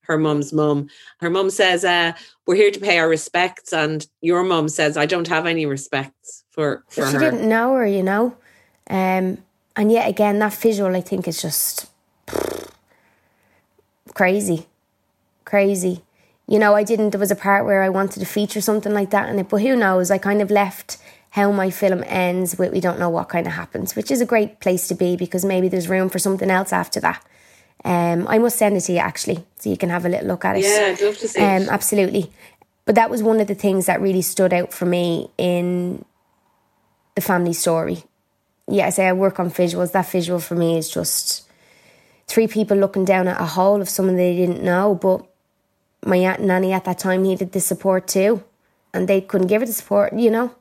[0.03, 0.89] her mum's mum.
[1.19, 2.13] Her mum says, uh,
[2.47, 3.73] We're here to pay our respects.
[3.73, 7.19] And your mum says, I don't have any respects for, for she her.
[7.19, 8.37] didn't know her, you know.
[8.89, 9.39] Um,
[9.75, 11.92] and yet again, that visual, I think, is just
[14.15, 14.67] crazy.
[15.45, 16.03] Crazy.
[16.47, 19.11] You know, I didn't, there was a part where I wanted to feature something like
[19.11, 20.11] that in it, but who knows?
[20.11, 20.99] I kind of left
[21.31, 24.27] how my film ends with we don't know what kind of happens, which is a
[24.27, 27.25] great place to be because maybe there's room for something else after that.
[27.85, 30.45] Um, I must send it to you actually, so you can have a little look
[30.45, 30.65] at it.
[30.65, 31.69] Yeah, I'd love to see Um, it.
[31.69, 32.31] absolutely.
[32.85, 36.05] But that was one of the things that really stood out for me in
[37.15, 38.05] the family story.
[38.69, 39.93] Yeah, I say I work on visuals.
[39.93, 41.49] That visual for me is just
[42.33, 45.27] three people looking down at a hole of someone they didn't know, but
[46.05, 48.43] my aunt and nanny at that time needed the support too,
[48.95, 50.15] and they couldn't give her the support.
[50.15, 50.55] You know.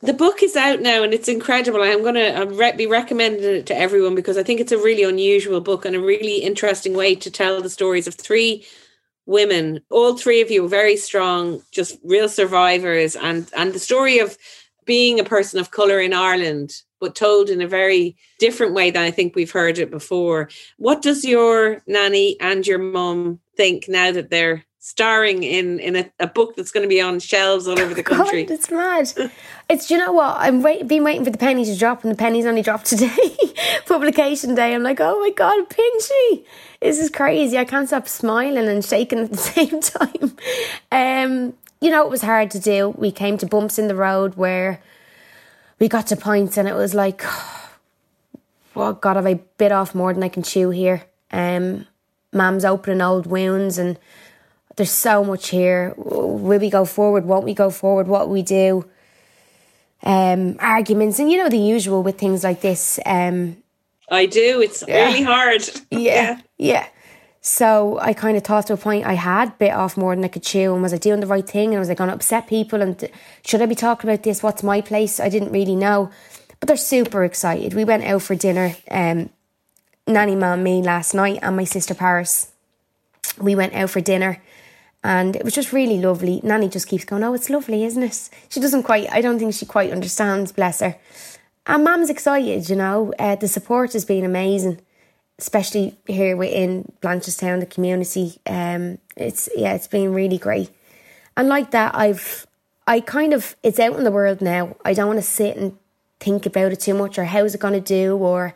[0.00, 1.80] The book is out now and it's incredible.
[1.80, 5.62] I'm going to be recommending it to everyone because I think it's a really unusual
[5.62, 8.66] book and a really interesting way to tell the stories of three
[9.24, 9.80] women.
[9.90, 14.36] All three of you very strong, just real survivors, and and the story of
[14.84, 19.02] being a person of color in Ireland, but told in a very different way than
[19.02, 20.48] I think we've heard it before.
[20.78, 26.10] What does your nanny and your mum think now that they're starring in in a,
[26.18, 28.44] a book that's going to be on shelves all over the country?
[28.44, 29.30] God, it's mad.
[29.68, 30.36] It's you know what?
[30.38, 33.36] I'm wait, been waiting for the penny to drop, and the penny's only dropped today,
[33.86, 34.74] publication day.
[34.74, 36.46] I'm like, oh my god, Pinchy,
[36.80, 37.58] this is crazy.
[37.58, 40.38] I can't stop smiling and shaking at the same time.
[40.90, 41.52] Um,
[41.82, 42.94] you know, it was hard to do.
[42.96, 44.80] We came to bumps in the road where
[45.84, 47.22] we got to points, and it was like,
[48.74, 51.02] oh God, have I bit off more than I can chew here?
[51.30, 51.86] Um,
[52.32, 53.98] Mum's opening old wounds and
[54.76, 55.92] there's so much here.
[55.98, 57.26] Will we go forward?
[57.26, 58.08] Won't we go forward?
[58.08, 58.86] What we do?
[60.02, 62.98] Um, arguments and you know the usual with things like this.
[63.04, 63.58] Um,
[64.08, 64.62] I do.
[64.62, 65.68] It's really hard.
[65.90, 66.86] yeah, yeah.
[67.46, 70.28] So I kind of thought to a point I had bit off more than I
[70.28, 71.74] could chew, and was I doing the right thing?
[71.74, 72.80] And was I going to upset people?
[72.80, 73.06] And
[73.44, 74.42] should I be talking about this?
[74.42, 75.20] What's my place?
[75.20, 76.10] I didn't really know,
[76.58, 77.74] but they're super excited.
[77.74, 78.74] We went out for dinner.
[78.90, 79.28] Um,
[80.06, 82.50] Nanny, mom, me last night, and my sister Paris.
[83.38, 84.40] We went out for dinner
[85.02, 86.40] and it was just really lovely.
[86.42, 88.30] Nanny just keeps going, Oh, it's lovely, isn't it?
[88.48, 90.96] She doesn't quite, I don't think she quite understands, bless her.
[91.66, 93.12] And mum's excited, you know.
[93.18, 94.80] Uh, the support has been amazing,
[95.38, 98.38] especially here within Blanchardstown, the community.
[98.46, 100.70] Um, it's, yeah, it's been really great.
[101.36, 102.46] And like that, I've,
[102.86, 104.76] I kind of, it's out in the world now.
[104.84, 105.76] I don't want to sit and
[106.20, 108.54] think about it too much or how's it going to do or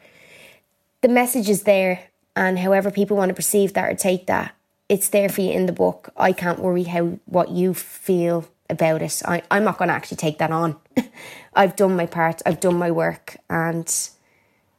[1.01, 2.05] the message is there.
[2.37, 4.55] And however people want to perceive that or take that,
[4.89, 6.11] it's there for you in the book.
[6.17, 9.23] I can't worry how what you feel about it.
[9.25, 10.77] I, I'm not going to actually take that on.
[11.55, 12.43] I've done my part.
[12.47, 13.93] I've done my work, and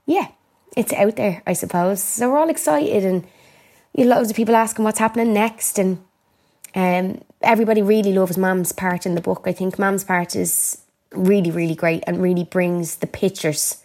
[0.05, 0.29] yeah,
[0.75, 1.41] it's out there.
[1.45, 2.03] I suppose.
[2.03, 3.25] So we're all excited, and
[3.93, 5.99] you loads of people asking what's happening next, and
[6.75, 9.43] um, everybody really loves Mam's part in the book.
[9.45, 13.83] I think Mam's part is really, really great and really brings the pictures,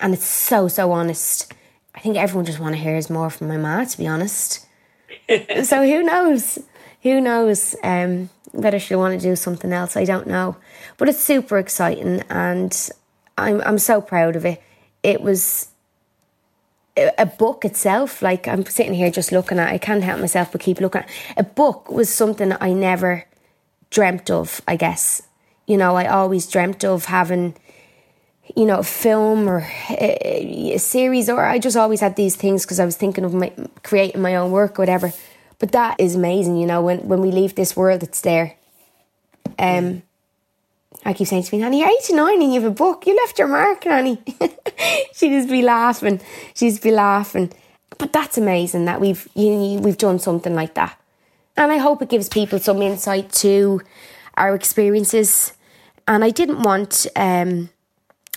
[0.00, 1.52] and it's so so honest.
[1.94, 4.64] I think everyone just want to hear more from my ma, to be honest
[5.62, 6.58] so who knows?
[7.02, 7.74] Who knows?
[7.82, 10.56] Um, whether she'll want to do something else, I don't know.
[10.96, 12.90] But it's super exciting, and
[13.36, 14.62] I'm I'm so proud of it.
[15.02, 15.68] It was
[16.96, 18.22] a book itself.
[18.22, 19.72] Like I'm sitting here just looking at.
[19.72, 21.02] I can't help myself but keep looking.
[21.02, 23.24] at A book was something I never
[23.90, 24.60] dreamt of.
[24.66, 25.22] I guess
[25.66, 27.54] you know I always dreamt of having
[28.56, 32.64] you know, a film or a, a, series, or I just always had these things
[32.64, 35.12] because I was thinking of my, creating my own work or whatever.
[35.58, 38.56] But that is amazing, you know, when, when we leave this world, it's there.
[39.58, 40.02] Um,
[41.04, 43.06] I keep saying to me, Nanny, you're 89 and you have a book.
[43.06, 44.22] You left your mark, Nanny.
[45.14, 46.20] She'd just be laughing.
[46.54, 47.52] She'd just be laughing.
[47.98, 50.98] But that's amazing that we've you, we've done something like that.
[51.56, 53.82] And I hope it gives people some insight to
[54.36, 55.52] our experiences.
[56.08, 57.06] And I didn't want...
[57.16, 57.70] Um,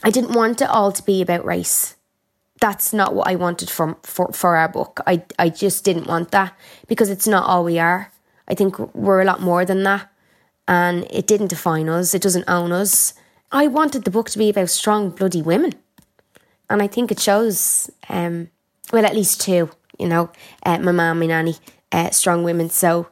[0.04, 1.96] I didn't want it all to be about race.
[2.60, 5.00] That's not what I wanted from for, for our book.
[5.06, 6.58] I I just didn't want that
[6.88, 8.12] because it's not all we are.
[8.48, 10.12] I think we're a lot more than that.
[10.68, 13.14] And it didn't define us, it doesn't own us.
[13.52, 15.74] I wanted the book to be about strong bloody women.
[16.70, 18.50] And I think it shows um
[18.92, 20.30] well at least two, you know,
[20.66, 21.56] uh, my mum, my nanny,
[21.92, 22.70] uh, strong women.
[22.70, 23.08] So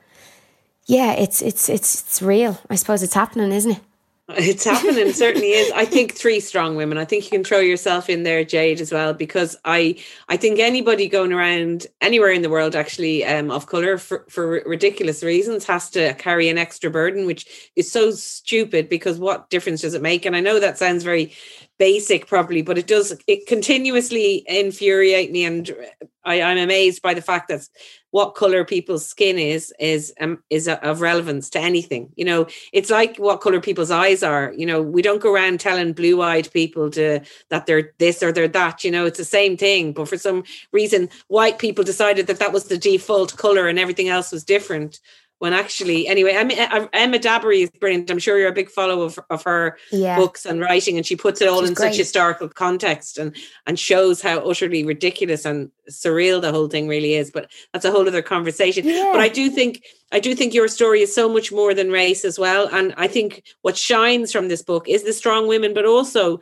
[0.86, 2.60] yeah, it's it's it's it's real.
[2.70, 3.82] I suppose it's happening, isn't it?
[4.30, 5.72] It's happening, certainly is.
[5.74, 6.98] I think three strong women.
[6.98, 10.58] I think you can throw yourself in there, Jade, as well, because I I think
[10.58, 15.66] anybody going around anywhere in the world actually um, of colour for, for ridiculous reasons
[15.66, 20.02] has to carry an extra burden, which is so stupid because what difference does it
[20.02, 20.26] make?
[20.26, 21.32] And I know that sounds very
[21.78, 25.46] basic probably but it does it continuously infuriate me.
[25.46, 25.76] And
[26.24, 27.68] I, i'm amazed by the fact that
[28.12, 32.14] what color people's skin is is um, is of relevance to anything.
[32.16, 34.54] You know it's like what color people's eyes are.
[34.56, 37.20] You know we don't go around telling blue-eyed people to
[37.50, 38.86] that they're this or they're that.
[38.86, 42.54] You know it's the same thing but for some reason white people decided that that
[42.54, 45.02] was the default color and everything else was different
[45.40, 46.58] when actually anyway I mean,
[46.94, 50.18] emma dabiri is brilliant i'm sure you're a big follower of, of her yeah.
[50.18, 51.90] books and writing and she puts it all She's in great.
[51.90, 53.36] such historical context and
[53.68, 57.92] and shows how utterly ridiculous and surreal the whole thing really is but that's a
[57.92, 59.10] whole other conversation yeah.
[59.12, 62.24] but i do think i do think your story is so much more than race
[62.24, 65.86] as well and i think what shines from this book is the strong women but
[65.86, 66.40] also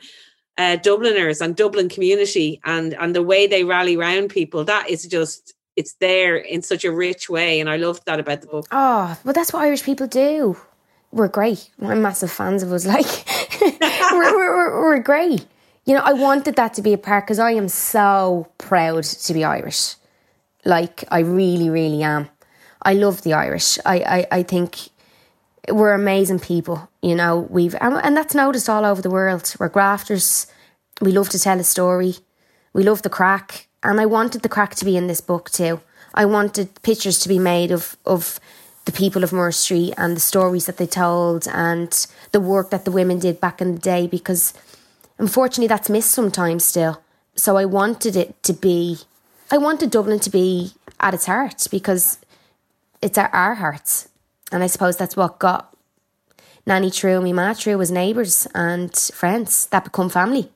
[0.56, 5.04] uh, Dubliners and Dublin community and and the way they rally around people that is
[5.04, 8.66] just it's there in such a rich way, and I love that about the book.
[8.70, 10.56] Oh, well, that's what Irish people do.
[11.10, 11.70] We're great.
[11.80, 12.86] I'm massive fans of us.
[13.60, 15.46] Like, we're, we're, we're great.
[15.86, 19.34] You know, I wanted that to be a part because I am so proud to
[19.34, 19.96] be Irish.
[20.64, 22.28] Like, I really, really am.
[22.82, 23.78] I love the Irish.
[23.84, 24.76] I, I, I think
[25.70, 26.88] we're amazing people.
[27.02, 29.54] You know, we've and, and that's noticed all over the world.
[29.58, 30.46] We're grafters.
[31.00, 32.16] We love to tell a story.
[32.72, 33.68] We love the crack.
[33.84, 35.80] And I wanted the crack to be in this book too.
[36.14, 38.40] I wanted pictures to be made of, of
[38.86, 42.86] the people of Moore Street and the stories that they told and the work that
[42.86, 44.54] the women did back in the day because
[45.18, 47.02] unfortunately that's missed sometimes still.
[47.36, 48.98] So I wanted it to be,
[49.50, 52.18] I wanted Dublin to be at its heart because
[53.02, 54.08] it's at our hearts.
[54.50, 55.76] And I suppose that's what got
[56.66, 60.50] Nanny True and me Ma True as neighbours and friends that become family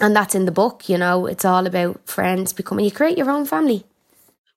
[0.00, 3.30] and that's in the book you know it's all about friends becoming you create your
[3.30, 3.84] own family.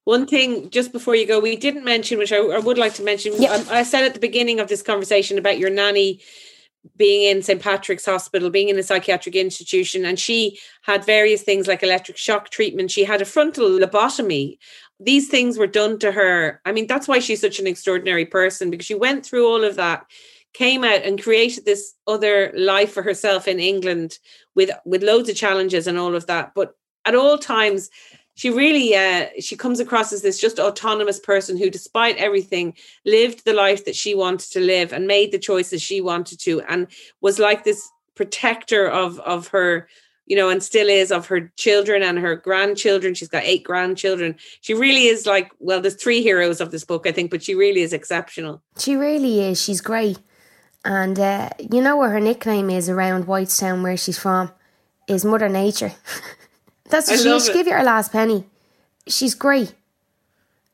[0.04, 3.02] One thing just before you go we didn't mention which i, I would like to
[3.02, 3.50] mention yep.
[3.50, 6.20] I, um, I, said at the beginning of this conversation about your nanny
[6.96, 11.68] being in st patrick's hospital being in a psychiatric institution and she had various things
[11.68, 12.90] like electric shock treatment.
[12.90, 14.58] She had a frontal lobotomy.
[14.98, 16.60] These things were done to her.
[16.64, 19.76] I mean that's why she's such an extraordinary person because she went through all of
[19.76, 20.06] that
[20.52, 24.18] came out and created this other life for herself in England
[24.54, 26.52] with with loads of challenges and all of that.
[26.54, 26.74] But
[27.04, 27.90] at all times,
[28.34, 32.74] she really uh, she comes across as this just autonomous person who, despite everything,
[33.04, 36.60] lived the life that she wanted to live and made the choices she wanted to,
[36.62, 36.86] and
[37.20, 39.88] was like this protector of of her
[40.30, 43.14] you know, and still is of her children and her grandchildren.
[43.14, 44.36] She's got eight grandchildren.
[44.60, 47.56] She really is like, well, there's three heroes of this book, I think, but she
[47.56, 48.62] really is exceptional.
[48.78, 49.60] She really is.
[49.60, 50.20] She's great.
[50.84, 54.50] And uh, you know what her nickname is around Whitestown, where she's from,
[55.06, 55.92] is Mother Nature.
[56.88, 58.44] That's what she, she give you her last penny.
[59.06, 59.74] She's great.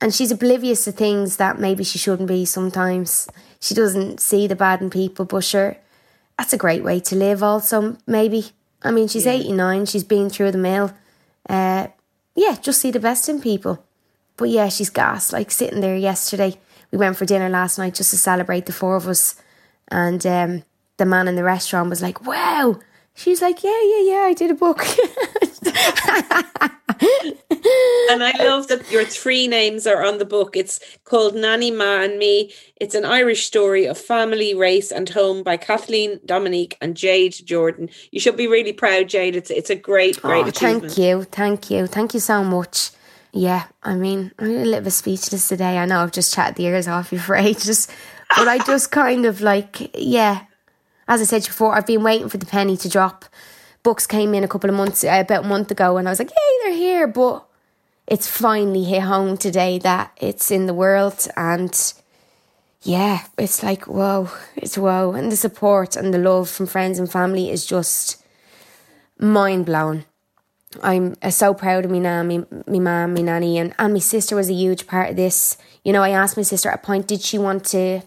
[0.01, 3.29] And she's oblivious to things that maybe she shouldn't be sometimes.
[3.61, 5.79] She doesn't see the bad in people, but sure,
[6.39, 8.51] that's a great way to live, also, maybe.
[8.83, 9.33] I mean, she's yeah.
[9.33, 10.93] 89, she's been through the mill.
[11.49, 11.89] Uh,
[12.35, 13.85] yeah, just see the best in people.
[14.37, 15.33] But yeah, she's gas.
[15.33, 16.59] Like sitting there yesterday,
[16.91, 19.41] we went for dinner last night just to celebrate the four of us
[19.91, 20.63] and um,
[20.97, 22.79] the man in the restaurant was like, wow.
[23.15, 24.81] She's like, yeah, yeah, yeah, I did a book.
[28.11, 30.55] and I love that your three names are on the book.
[30.55, 32.53] It's called Nanny Ma and Me.
[32.77, 37.89] It's an Irish story of family, race, and home by Kathleen Dominique and Jade Jordan.
[38.11, 39.35] You should be really proud, Jade.
[39.35, 42.91] It's it's a great, great oh, Thank you, thank you, thank you so much.
[43.33, 45.79] Yeah, I mean, I'm a little bit speechless today.
[45.79, 47.89] I know I've just chatted the ears off you for ages,
[48.37, 50.45] but I just kind of like, yeah,
[51.09, 53.25] as I said before, I've been waiting for the penny to drop.
[53.83, 56.19] Books came in a couple of months, uh, about a month ago, and I was
[56.19, 57.07] like, yay, they're here.
[57.07, 57.47] But
[58.07, 61.29] it's finally hit home today that it's in the world.
[61.37, 61.95] And
[62.83, 65.13] yeah, it's like, whoa, it's whoa.
[65.13, 68.23] And the support and the love from friends and family is just
[69.19, 70.05] mind blowing.
[70.83, 74.01] I'm uh, so proud of me now, me, me mum, me nanny, and, and my
[74.01, 75.57] sister was a huge part of this.
[75.85, 78.03] You know, I asked my sister at a point, did she want to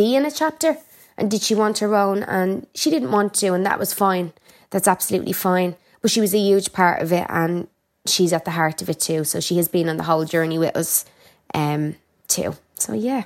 [0.00, 0.78] be in a chapter?
[1.18, 2.22] And did she want her own?
[2.22, 4.32] And she didn't want to, and that was fine.
[4.70, 5.76] That's absolutely fine.
[6.00, 7.68] But she was a huge part of it, and
[8.06, 9.24] she's at the heart of it too.
[9.24, 11.04] So she has been on the whole journey with us
[11.52, 11.96] um,
[12.28, 12.56] too.
[12.76, 13.24] So yeah.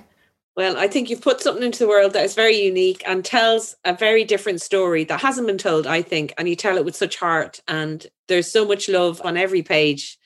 [0.57, 3.77] Well, I think you've put something into the world that is very unique and tells
[3.85, 6.33] a very different story that hasn't been told, I think.
[6.39, 10.19] And you tell it with such heart, and there's so much love on every page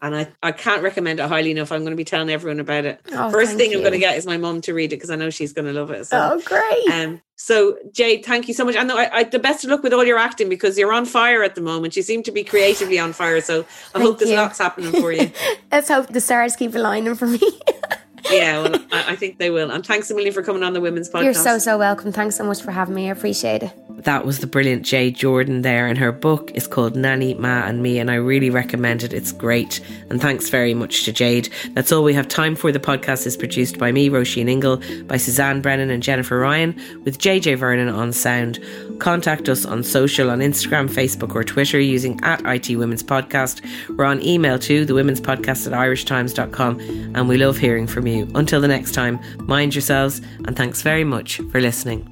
[0.00, 1.70] And I, I can't recommend it highly enough.
[1.70, 3.00] I'm going to be telling everyone about it.
[3.12, 3.76] Oh, First thing you.
[3.78, 5.66] I'm going to get is my mom to read it because I know she's going
[5.66, 6.06] to love it.
[6.06, 6.18] So.
[6.18, 6.88] Oh, great.
[6.92, 8.76] Um, so Jade, thank you so much.
[8.76, 11.42] And I, I, the best of luck with all your acting because you're on fire
[11.42, 11.96] at the moment.
[11.96, 13.40] You seem to be creatively on fire.
[13.40, 14.36] So I Thank hope there's you.
[14.36, 15.30] lots happening for you.
[15.72, 17.40] Let's hope the stars keep aligning for me.
[18.30, 19.70] yeah, well, I, I think they will.
[19.70, 21.24] And thanks a million for coming on the Women's Podcast.
[21.24, 22.12] You're so, so welcome.
[22.12, 23.08] Thanks so much for having me.
[23.08, 23.72] I appreciate it.
[24.04, 27.82] That was the brilliant Jade Jordan there, and her book is called Nanny, Ma, and
[27.82, 29.12] Me, and I really recommend it.
[29.12, 29.80] It's great.
[30.10, 31.48] And thanks very much to Jade.
[31.74, 32.72] That's all we have time for.
[32.72, 37.18] The podcast is produced by me, Róisín Ingle, by Suzanne Brennan and Jennifer Ryan, with
[37.18, 38.58] JJ Vernon on sound.
[38.98, 43.60] Contact us on social on Instagram, Facebook, or Twitter using at IT Women's Podcast.
[43.96, 46.80] We're on email too, the women's podcast at irishtimes.com,
[47.14, 48.11] and we love hearing from you.
[48.20, 52.08] Until the next time, mind yourselves, and thanks very much for listening.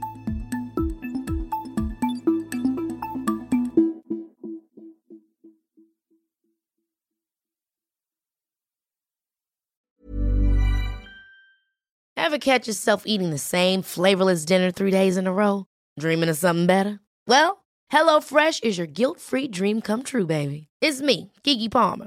[12.17, 15.67] Ever catch yourself eating the same flavorless dinner three days in a row?
[15.99, 17.01] Dreaming of something better?
[17.27, 20.69] Well, HelloFresh is your guilt-free dream come true, baby.
[20.81, 22.07] It's me, Keke Palmer.